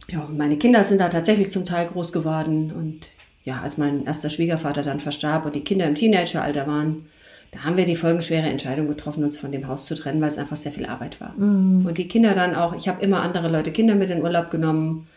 [0.07, 3.01] Ja, und meine Kinder sind da tatsächlich zum Teil groß geworden und
[3.43, 7.05] ja, als mein erster Schwiegervater dann verstarb und die Kinder im Teenageralter waren,
[7.51, 10.37] da haben wir die folgenschwere Entscheidung getroffen, uns von dem Haus zu trennen, weil es
[10.37, 11.33] einfach sehr viel Arbeit war.
[11.37, 11.85] Mhm.
[11.85, 15.07] Und die Kinder dann auch, ich habe immer andere Leute Kinder mit in Urlaub genommen,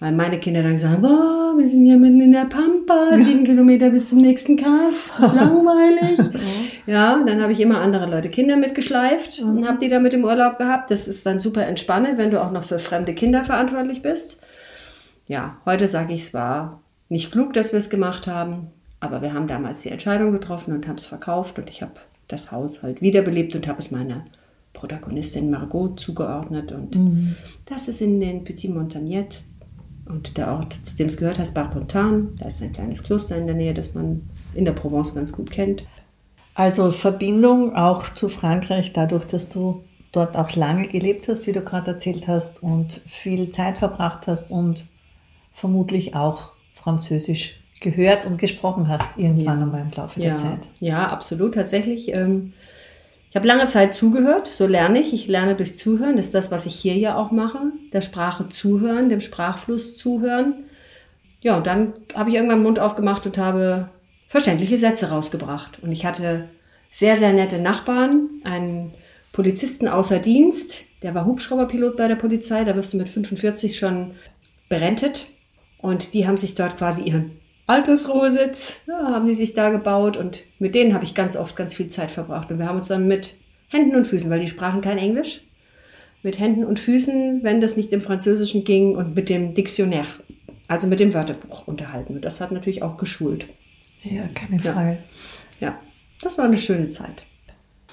[0.00, 3.44] weil meine Kinder dann gesagt haben, oh, wir sind hier mitten in der Pampa, sieben
[3.44, 6.18] Kilometer bis zum nächsten Kaff, ist langweilig.
[6.86, 9.58] ja, dann habe ich immer andere Leute Kinder mitgeschleift mhm.
[9.58, 10.90] und habe die da mit im Urlaub gehabt.
[10.90, 14.40] Das ist dann super entspannend, wenn du auch noch für fremde Kinder verantwortlich bist.
[15.28, 18.68] Ja, heute sage ich, es war nicht klug, dass wir es gemacht haben,
[19.00, 21.92] aber wir haben damals die Entscheidung getroffen und haben es verkauft und ich habe
[22.26, 24.24] das Haus halt wiederbelebt und habe es meiner
[24.72, 26.72] Protagonistin Margot zugeordnet.
[26.72, 27.36] Und mhm.
[27.64, 29.44] das ist in den Petit Montagnet
[30.06, 32.34] und der Ort, zu dem es gehört, heißt Barpontan.
[32.38, 35.50] Da ist ein kleines Kloster in der Nähe, das man in der Provence ganz gut
[35.50, 35.84] kennt.
[36.54, 41.60] Also Verbindung auch zu Frankreich, dadurch, dass du dort auch lange gelebt hast, wie du
[41.60, 44.82] gerade erzählt hast, und viel Zeit verbracht hast und
[45.54, 49.64] vermutlich auch Französisch gehört und gesprochen hast, irgendwann ja.
[49.64, 50.34] einmal im Laufe ja.
[50.34, 50.58] der Zeit.
[50.80, 52.12] Ja, absolut, tatsächlich.
[52.12, 52.52] Ähm,
[53.30, 55.12] ich habe lange Zeit zugehört, so lerne ich.
[55.12, 57.58] Ich lerne durch Zuhören, das ist das, was ich hier ja auch mache.
[57.92, 60.54] Der Sprache zuhören, dem Sprachfluss zuhören.
[61.42, 63.90] Ja, und dann habe ich irgendwann den Mund aufgemacht und habe
[64.28, 65.82] verständliche Sätze rausgebracht.
[65.82, 66.48] Und ich hatte
[66.90, 68.90] sehr, sehr nette Nachbarn, einen
[69.32, 74.10] Polizisten außer Dienst, der war Hubschrauberpilot bei der Polizei, da wirst du mit 45 schon
[74.68, 75.26] berentet.
[75.80, 77.30] Und die haben sich dort quasi ihren
[77.68, 81.74] Altersruhesitz, ja, haben die sich da gebaut und mit denen habe ich ganz oft ganz
[81.74, 82.50] viel Zeit verbracht.
[82.50, 83.34] Und wir haben uns dann mit
[83.68, 85.42] Händen und Füßen, weil die sprachen kein Englisch,
[86.22, 90.06] mit Händen und Füßen, wenn das nicht im Französischen ging und mit dem Dictionnaire,
[90.66, 92.14] also mit dem Wörterbuch unterhalten.
[92.14, 93.44] Und das hat natürlich auch geschult.
[94.02, 94.98] Ja, keine Frage.
[95.60, 95.68] Ja.
[95.68, 95.78] ja,
[96.22, 97.22] das war eine schöne Zeit.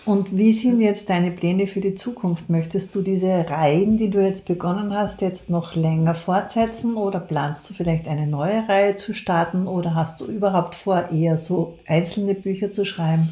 [0.06, 2.48] Und wie sind jetzt deine Pläne für die Zukunft?
[2.52, 7.68] Möchtest du diese Reihen, die du jetzt begonnen hast, jetzt noch länger fortsetzen oder planst
[7.68, 12.36] du vielleicht eine neue Reihe zu starten oder hast du überhaupt vor, eher so einzelne
[12.36, 13.30] Bücher zu schreiben?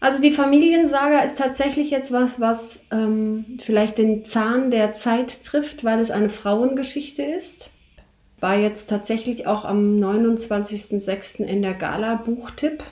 [0.00, 5.84] Also die Familiensaga ist tatsächlich jetzt was, was ähm, vielleicht den Zahn der Zeit trifft,
[5.84, 7.68] weil es eine Frauengeschichte ist.
[8.40, 11.44] War jetzt tatsächlich auch am 29.06.
[11.44, 12.82] in der Gala Buchtipp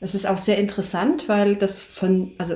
[0.00, 2.54] das ist auch sehr interessant, weil das von, also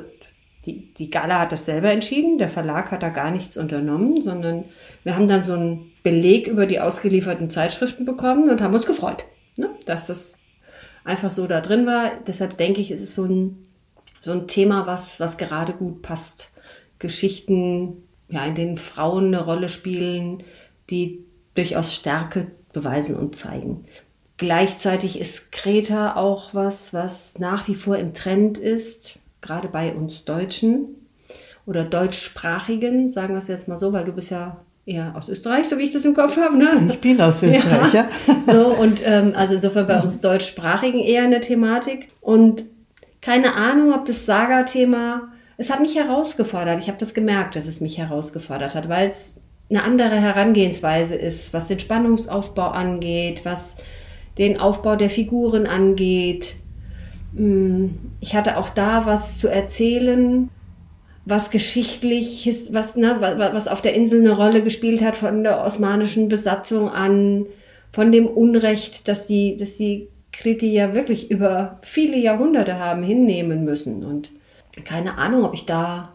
[0.67, 4.65] die, die Gala hat das selber entschieden, der Verlag hat da gar nichts unternommen, sondern
[5.05, 9.25] wir haben dann so einen Beleg über die ausgelieferten Zeitschriften bekommen und haben uns gefreut,
[9.57, 9.69] ne?
[9.87, 10.37] dass das
[11.05, 12.13] einfach so da drin war.
[12.27, 13.67] Deshalb denke ich, ist es so ein,
[14.21, 16.51] so ein Thema, was, was gerade gut passt.
[16.99, 20.43] Geschichten, ja, in denen Frauen eine Rolle spielen,
[20.91, 21.25] die
[21.55, 23.83] durchaus Stärke beweisen und zeigen.
[24.41, 30.25] Gleichzeitig ist Kreta auch was, was nach wie vor im Trend ist, gerade bei uns
[30.25, 30.87] Deutschen
[31.67, 35.69] oder Deutschsprachigen, sagen wir es jetzt mal so, weil du bist ja eher aus Österreich,
[35.69, 36.57] so wie ich das im Kopf habe.
[36.57, 36.71] Ne?
[36.89, 38.09] Ich bin aus Österreich, ja.
[38.27, 38.35] ja.
[38.51, 42.09] So, und ähm, also insofern bei uns Deutschsprachigen eher eine Thematik.
[42.23, 42.65] Und
[43.21, 46.81] keine Ahnung, ob das Saga-Thema, es hat mich herausgefordert.
[46.81, 49.37] Ich habe das gemerkt, dass es mich herausgefordert hat, weil es
[49.69, 53.77] eine andere Herangehensweise ist, was den Spannungsaufbau angeht, was
[54.39, 56.57] den Aufbau der Figuren angeht.
[57.33, 57.87] Mm,
[58.21, 60.49] ich hatte auch da was zu erzählen,
[61.25, 66.29] was geschichtlich, was, ne, was auf der Insel eine Rolle gespielt hat von der osmanischen
[66.29, 67.47] Besatzung an,
[67.93, 73.65] von dem Unrecht, dass die, dass die Kriti ja wirklich über viele Jahrhunderte haben hinnehmen
[73.65, 74.05] müssen.
[74.05, 74.31] Und
[74.85, 76.15] keine Ahnung, ob ich da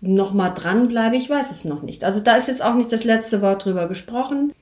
[0.00, 2.04] noch mal dranbleibe, ich weiß es noch nicht.
[2.04, 4.52] Also da ist jetzt auch nicht das letzte Wort drüber gesprochen.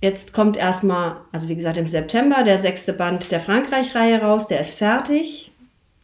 [0.00, 4.46] Jetzt kommt erstmal, also wie gesagt, im September der sechste Band der Frankreich-Reihe raus.
[4.46, 5.52] Der ist fertig.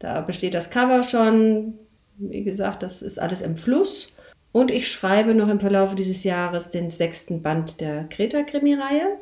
[0.00, 1.74] Da besteht das Cover schon.
[2.16, 4.14] Wie gesagt, das ist alles im Fluss.
[4.52, 9.16] Und ich schreibe noch im Verlauf dieses Jahres den sechsten Band der Kreta-Krimi-Reihe.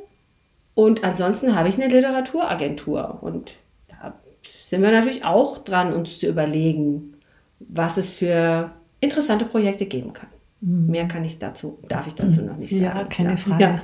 [0.75, 3.19] Und ansonsten habe ich eine Literaturagentur.
[3.23, 3.55] Und
[3.89, 7.15] da sind wir natürlich auch dran, uns zu überlegen,
[7.61, 10.29] was es für interessante Projekte geben kann.
[10.61, 10.87] Mhm.
[10.91, 12.83] Mehr kann ich dazu, darf ich dazu noch nicht sagen.
[12.83, 13.63] Ja, keine Frage.
[13.63, 13.81] Ja.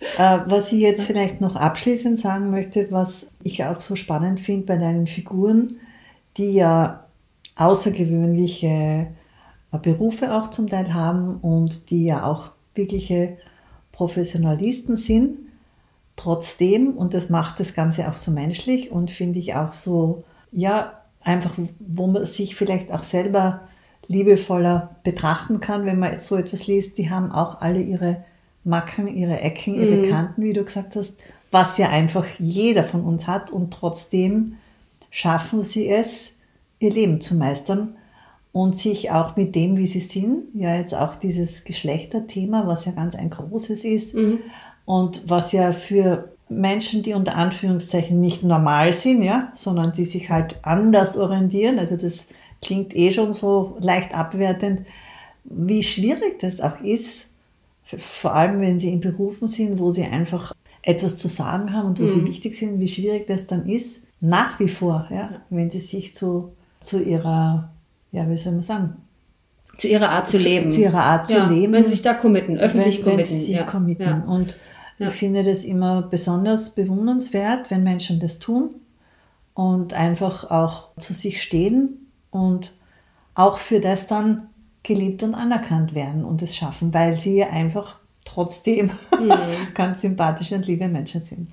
[0.00, 4.66] Äh, was ich jetzt vielleicht noch abschließend sagen möchte, was ich auch so spannend finde
[4.66, 5.76] bei deinen Figuren,
[6.36, 7.04] die ja
[7.56, 9.08] außergewöhnliche
[9.72, 13.36] äh, Berufe auch zum Teil haben und die ja auch wirkliche
[13.92, 15.38] Professionalisten sind.
[16.16, 20.94] Trotzdem, und das macht das Ganze auch so menschlich und finde ich auch so, ja,
[21.20, 23.68] einfach, wo man sich vielleicht auch selber
[24.06, 28.24] liebevoller betrachten kann, wenn man jetzt so etwas liest, die haben auch alle ihre
[28.64, 30.08] Macken, ihre Ecken, ihre mhm.
[30.08, 31.18] Kanten, wie du gesagt hast,
[31.50, 34.56] was ja einfach jeder von uns hat und trotzdem
[35.10, 36.32] schaffen sie es,
[36.78, 37.96] ihr Leben zu meistern
[38.52, 42.92] und sich auch mit dem, wie sie sind, ja jetzt auch dieses Geschlechterthema, was ja
[42.92, 44.40] ganz ein großes ist mhm.
[44.84, 50.30] und was ja für Menschen, die unter Anführungszeichen nicht normal sind, ja, sondern die sich
[50.30, 51.78] halt anders orientieren.
[51.78, 52.26] Also das
[52.62, 54.86] klingt eh schon so leicht abwertend,
[55.44, 57.27] wie schwierig das auch ist,
[57.96, 61.98] vor allem wenn sie in Berufen sind, wo sie einfach etwas zu sagen haben und
[61.98, 62.08] wo mhm.
[62.08, 66.14] sie wichtig sind, wie schwierig das dann ist, nach wie vor, ja, wenn sie sich
[66.14, 67.70] zu, zu ihrer,
[68.12, 68.96] ja, wie soll man sagen,
[69.78, 70.72] zu ihrer Art zu, leben.
[70.72, 71.72] Zu ihrer Art ja, zu leben.
[71.72, 73.30] Wenn sie sich da committen, öffentlich wenn, committen.
[73.30, 73.62] Wenn sie sich ja.
[73.62, 74.22] committen.
[74.24, 74.58] Und
[74.98, 78.70] ich finde das immer besonders bewundernswert, wenn Menschen das tun
[79.54, 82.72] und einfach auch zu sich stehen und
[83.34, 84.47] auch für das dann
[84.88, 88.86] geliebt und anerkannt werden und es schaffen, weil sie einfach trotzdem
[89.20, 89.32] mhm.
[89.74, 91.48] ganz sympathische und liebe Menschen sind.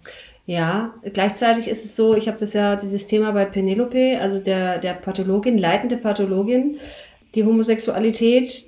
[0.48, 4.78] Ja, gleichzeitig ist es so, ich habe das ja, dieses Thema bei Penelope, also der,
[4.78, 6.78] der Pathologin, leitende Pathologin,
[7.34, 8.64] die Homosexualität,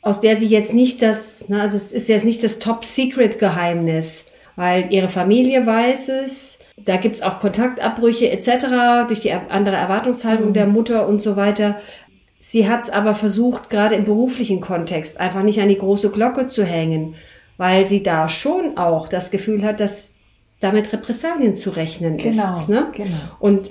[0.00, 4.92] aus der sie jetzt nicht das, ne, also es ist jetzt nicht das Top-Secret-Geheimnis, weil
[4.92, 9.08] ihre Familie weiß es, da gibt's auch Kontaktabbrüche etc.
[9.08, 10.54] durch die andere Erwartungshaltung mhm.
[10.54, 11.80] der Mutter und so weiter.
[12.50, 16.64] Sie hat's aber versucht, gerade im beruflichen Kontext einfach nicht an die große Glocke zu
[16.64, 17.14] hängen,
[17.58, 20.14] weil sie da schon auch das Gefühl hat, dass
[20.62, 22.70] damit Repressalien zu rechnen genau, ist.
[22.70, 22.86] Ne?
[22.96, 23.10] Genau.
[23.38, 23.68] Und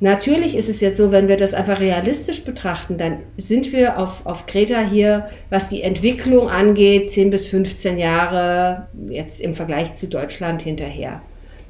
[0.00, 4.26] Natürlich ist es jetzt so, wenn wir das einfach realistisch betrachten, dann sind wir auf,
[4.26, 10.08] auf Kreta hier, was die Entwicklung angeht, 10 bis 15 Jahre jetzt im Vergleich zu
[10.08, 11.22] Deutschland hinterher.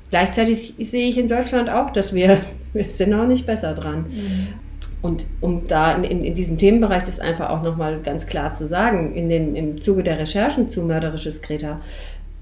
[0.09, 2.41] Gleichzeitig sehe ich in Deutschland auch, dass wir,
[2.73, 4.07] wir sind noch nicht besser dran.
[4.09, 4.49] Mhm.
[5.03, 9.15] Und um da in, in, diesem Themenbereich das einfach auch nochmal ganz klar zu sagen,
[9.15, 11.81] in dem, im Zuge der Recherchen zu Mörderisches Kreta,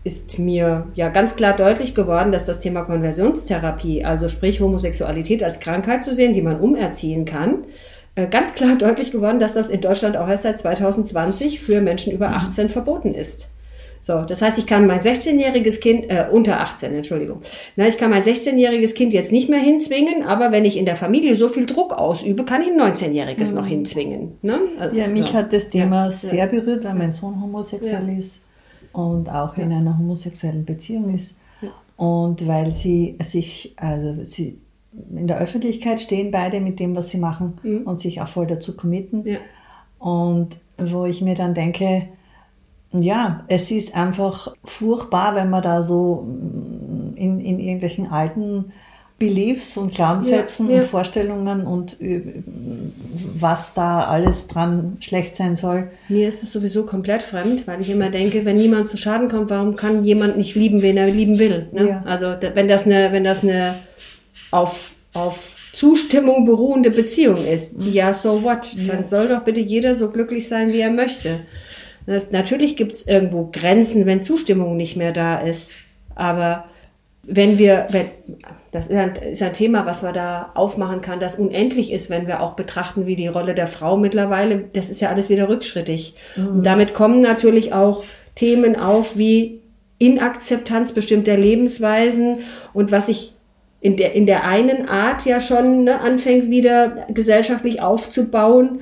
[0.04, 5.60] ist mir ja ganz klar deutlich geworden, dass das Thema Konversionstherapie, also sprich Homosexualität als
[5.60, 7.64] Krankheit zu sehen, die man umerziehen kann,
[8.14, 12.12] äh, ganz klar deutlich geworden, dass das in Deutschland auch erst seit 2020 für Menschen
[12.12, 12.70] über 18 mhm.
[12.70, 13.50] verboten ist.
[14.02, 17.42] So, das heißt, ich kann mein 16-jähriges Kind, äh, unter 18, Entschuldigung,
[17.76, 20.96] na, ich kann mein 16-jähriges Kind jetzt nicht mehr hinzwingen, aber wenn ich in der
[20.96, 23.56] Familie so viel Druck ausübe, kann ich ein 19-jähriges mhm.
[23.56, 24.32] noch hinzwingen.
[24.40, 24.58] Ne?
[24.78, 25.34] Also, ja, mich ja.
[25.34, 26.10] hat das Thema ja.
[26.10, 28.40] sehr berührt, weil mein Sohn homosexuell ist
[28.92, 31.36] und auch in einer homosexuellen Beziehung ist.
[31.96, 34.58] Und weil sie sich, also sie
[35.14, 37.82] in der Öffentlichkeit stehen beide mit dem, was sie machen mhm.
[37.82, 39.36] und sich auch voll dazu committen.
[39.98, 42.08] Und wo ich mir dann denke,
[42.92, 46.26] ja, es ist einfach furchtbar, wenn man da so
[47.14, 48.72] in, in irgendwelchen alten
[49.20, 50.80] Beliefs und Glaubenssätzen ja, ja.
[50.80, 52.42] und Vorstellungen und äh,
[53.34, 55.90] was da alles dran schlecht sein soll.
[56.08, 59.50] Mir ist es sowieso komplett fremd, weil ich immer denke, wenn niemand zu Schaden kommt,
[59.50, 61.68] warum kann jemand nicht lieben, wen er lieben will?
[61.72, 61.88] Ne?
[61.88, 62.02] Ja.
[62.06, 63.74] Also wenn das eine, wenn das eine
[64.52, 67.92] auf, auf Zustimmung beruhende Beziehung ist, mhm.
[67.92, 68.74] ja, so what?
[68.88, 71.40] Dann soll doch bitte jeder so glücklich sein, wie er möchte.
[72.06, 75.74] Das, natürlich gibt es irgendwo Grenzen, wenn Zustimmung nicht mehr da ist.
[76.14, 76.64] Aber
[77.22, 78.06] wenn wir, wenn,
[78.72, 82.26] das ist ein, ist ein, Thema, was man da aufmachen kann, das unendlich ist, wenn
[82.26, 86.16] wir auch betrachten, wie die Rolle der Frau mittlerweile, das ist ja alles wieder rückschrittig.
[86.36, 86.48] Mhm.
[86.48, 89.60] Und damit kommen natürlich auch Themen auf wie
[89.98, 92.38] Inakzeptanz bestimmter Lebensweisen
[92.72, 93.34] und was sich
[93.80, 98.80] in der, in der einen Art ja schon ne, anfängt, wieder gesellschaftlich aufzubauen,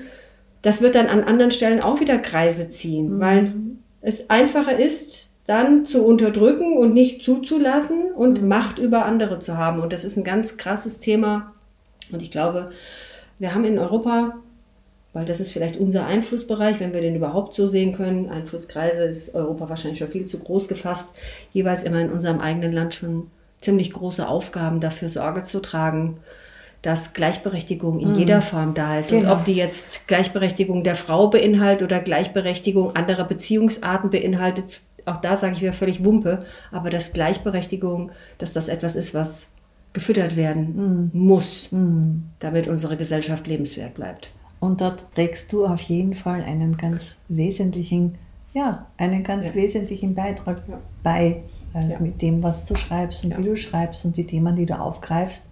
[0.63, 3.21] das wird dann an anderen Stellen auch wieder Kreise ziehen, mhm.
[3.21, 3.53] weil
[4.01, 8.49] es einfacher ist, dann zu unterdrücken und nicht zuzulassen und mhm.
[8.49, 9.81] Macht über andere zu haben.
[9.81, 11.55] Und das ist ein ganz krasses Thema.
[12.13, 12.71] Und ich glaube,
[13.39, 14.35] wir haben in Europa,
[15.13, 19.35] weil das ist vielleicht unser Einflussbereich, wenn wir den überhaupt so sehen können, Einflusskreise ist
[19.35, 21.17] Europa wahrscheinlich schon viel zu groß gefasst,
[21.53, 23.31] jeweils immer in unserem eigenen Land schon
[23.61, 26.19] ziemlich große Aufgaben dafür Sorge zu tragen,
[26.83, 28.19] dass Gleichberechtigung in mhm.
[28.19, 29.11] jeder Form da ist.
[29.11, 29.33] Genau.
[29.33, 35.37] Und ob die jetzt Gleichberechtigung der Frau beinhaltet oder Gleichberechtigung anderer Beziehungsarten beinhaltet, auch da
[35.37, 39.49] sage ich wieder völlig Wumpe, aber dass Gleichberechtigung, dass das etwas ist, was
[39.93, 41.19] gefüttert werden mm.
[41.19, 42.23] muss, mm.
[42.41, 44.31] damit unsere Gesellschaft lebenswert bleibt.
[44.61, 48.17] Und dort trägst du auf jeden Fall einen ganz wesentlichen,
[48.53, 49.55] ja, einen ganz ja.
[49.55, 50.79] wesentlichen Beitrag ja.
[51.03, 52.01] bei, also ja.
[52.01, 55.45] mit dem, was du schreibst und wie du schreibst und die Themen, die du aufgreifst.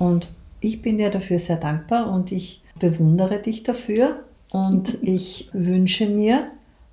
[0.00, 6.08] Und ich bin dir dafür sehr dankbar und ich bewundere dich dafür und ich wünsche
[6.08, 6.46] mir,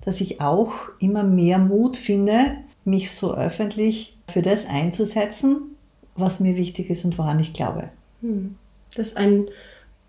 [0.04, 5.76] dass ich auch immer mehr Mut finde, mich so öffentlich für das einzusetzen,
[6.16, 7.90] was mir wichtig ist und woran ich glaube.
[8.22, 8.56] Hm.
[8.94, 9.46] Das ist ein,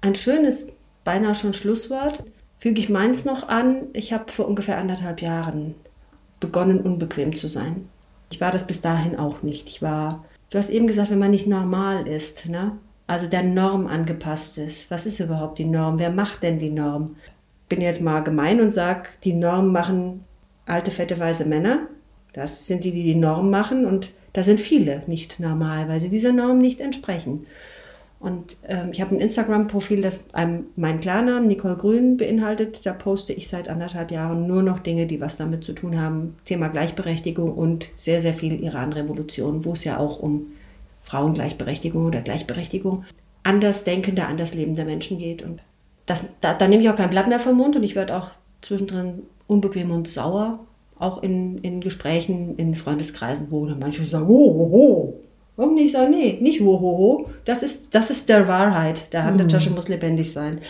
[0.00, 0.68] ein schönes,
[1.04, 2.24] beinahe schon Schlusswort.
[2.58, 3.82] Füge ich meins noch an.
[3.92, 5.76] Ich habe vor ungefähr anderthalb Jahren
[6.40, 7.88] begonnen, unbequem zu sein.
[8.30, 9.68] Ich war das bis dahin auch nicht.
[9.68, 12.72] Ich war, du hast eben gesagt, wenn man nicht normal ist, ne?
[13.08, 14.88] Also der Norm angepasst ist.
[14.92, 15.98] Was ist überhaupt die Norm?
[15.98, 17.16] Wer macht denn die Norm?
[17.68, 20.24] bin jetzt mal gemein und sage, die Norm machen
[20.66, 21.80] alte, fette, weiße Männer.
[22.32, 26.10] Das sind die, die die Norm machen und Da sind viele nicht normal, weil sie
[26.10, 27.46] dieser Norm nicht entsprechen.
[28.20, 32.84] Und ähm, ich habe ein Instagram-Profil, das einem meinen Klarnamen Nicole Grün beinhaltet.
[32.84, 36.36] Da poste ich seit anderthalb Jahren nur noch Dinge, die was damit zu tun haben.
[36.44, 40.48] Thema Gleichberechtigung und sehr, sehr viel Iran-Revolution, wo es ja auch um
[41.08, 43.04] Frauengleichberechtigung oder Gleichberechtigung
[43.42, 45.42] andersdenkender, anders lebender Menschen geht.
[45.42, 45.62] Und
[46.06, 48.30] das, da, da nehme ich auch kein Blatt mehr vom Mund und ich werde auch
[48.60, 50.60] zwischendrin unbequem und sauer,
[50.98, 55.14] auch in, in Gesprächen, in Freundeskreisen, wo dann manche sagen, oh, oh, oh,
[55.58, 57.30] Warum nicht sagen, nee, nicht wohoho.
[57.44, 59.12] Das ist, das ist der Wahrheit.
[59.12, 59.74] Der Handtasche mhm.
[59.74, 60.60] muss lebendig sein.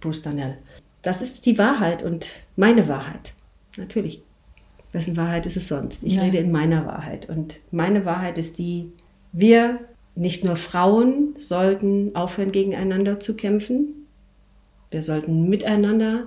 [0.00, 0.58] Bruce Darnell.
[1.02, 3.32] Das ist die Wahrheit und meine Wahrheit.
[3.76, 4.24] Natürlich.
[4.90, 6.02] Wessen Wahrheit ist es sonst?
[6.02, 6.22] Ich ja.
[6.22, 7.28] rede in meiner Wahrheit.
[7.28, 8.90] Und meine Wahrheit ist die,
[9.34, 9.80] wir,
[10.14, 14.06] nicht nur Frauen, sollten aufhören, gegeneinander zu kämpfen.
[14.90, 16.26] Wir sollten miteinander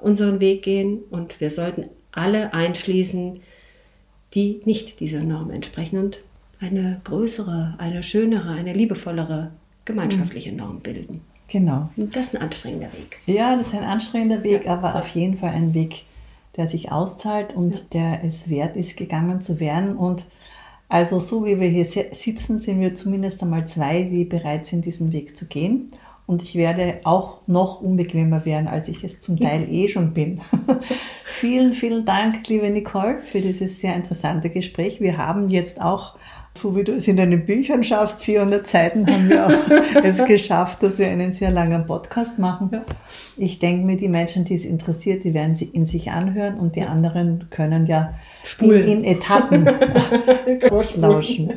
[0.00, 3.40] unseren Weg gehen und wir sollten alle einschließen,
[4.32, 5.98] die nicht dieser Norm entsprechen.
[5.98, 6.24] Und
[6.60, 9.50] eine größere, eine schönere, eine liebevollere
[9.84, 11.20] gemeinschaftliche Norm bilden.
[11.48, 11.90] Genau.
[11.96, 13.18] Und das ist ein anstrengender Weg.
[13.26, 14.72] Ja, das ist ein anstrengender Weg, ja.
[14.72, 16.04] aber auf jeden Fall ein Weg,
[16.56, 17.80] der sich auszahlt und ja.
[17.92, 19.96] der es wert ist, gegangen zu werden.
[19.96, 20.24] Und
[20.90, 25.12] also so wie wir hier sitzen, sind wir zumindest einmal zwei, die bereit sind, diesen
[25.12, 25.92] Weg zu gehen.
[26.26, 30.40] Und ich werde auch noch unbequemer werden, als ich es zum Teil eh schon bin.
[31.24, 35.00] vielen, vielen Dank, liebe Nicole, für dieses sehr interessante Gespräch.
[35.00, 36.16] Wir haben jetzt auch
[36.60, 40.82] so wie du es in deinen Büchern schaffst, 400 Seiten haben wir auch es geschafft,
[40.82, 42.70] dass wir einen sehr langen Podcast machen.
[42.72, 42.84] Ja.
[43.36, 46.76] Ich denke mir, die Menschen, die es interessiert, die werden sie in sich anhören und
[46.76, 48.82] die anderen können ja Spulen.
[48.82, 49.64] in, in Etappen
[50.96, 51.54] lauschen.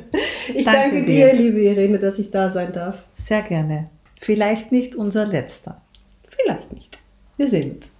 [0.54, 3.06] Ich danke, danke dir, dir, liebe Irene, dass ich da sein darf.
[3.18, 3.90] Sehr gerne.
[4.20, 5.82] Vielleicht nicht unser letzter.
[6.30, 7.00] Vielleicht nicht.
[7.38, 7.93] Wir sehen uns.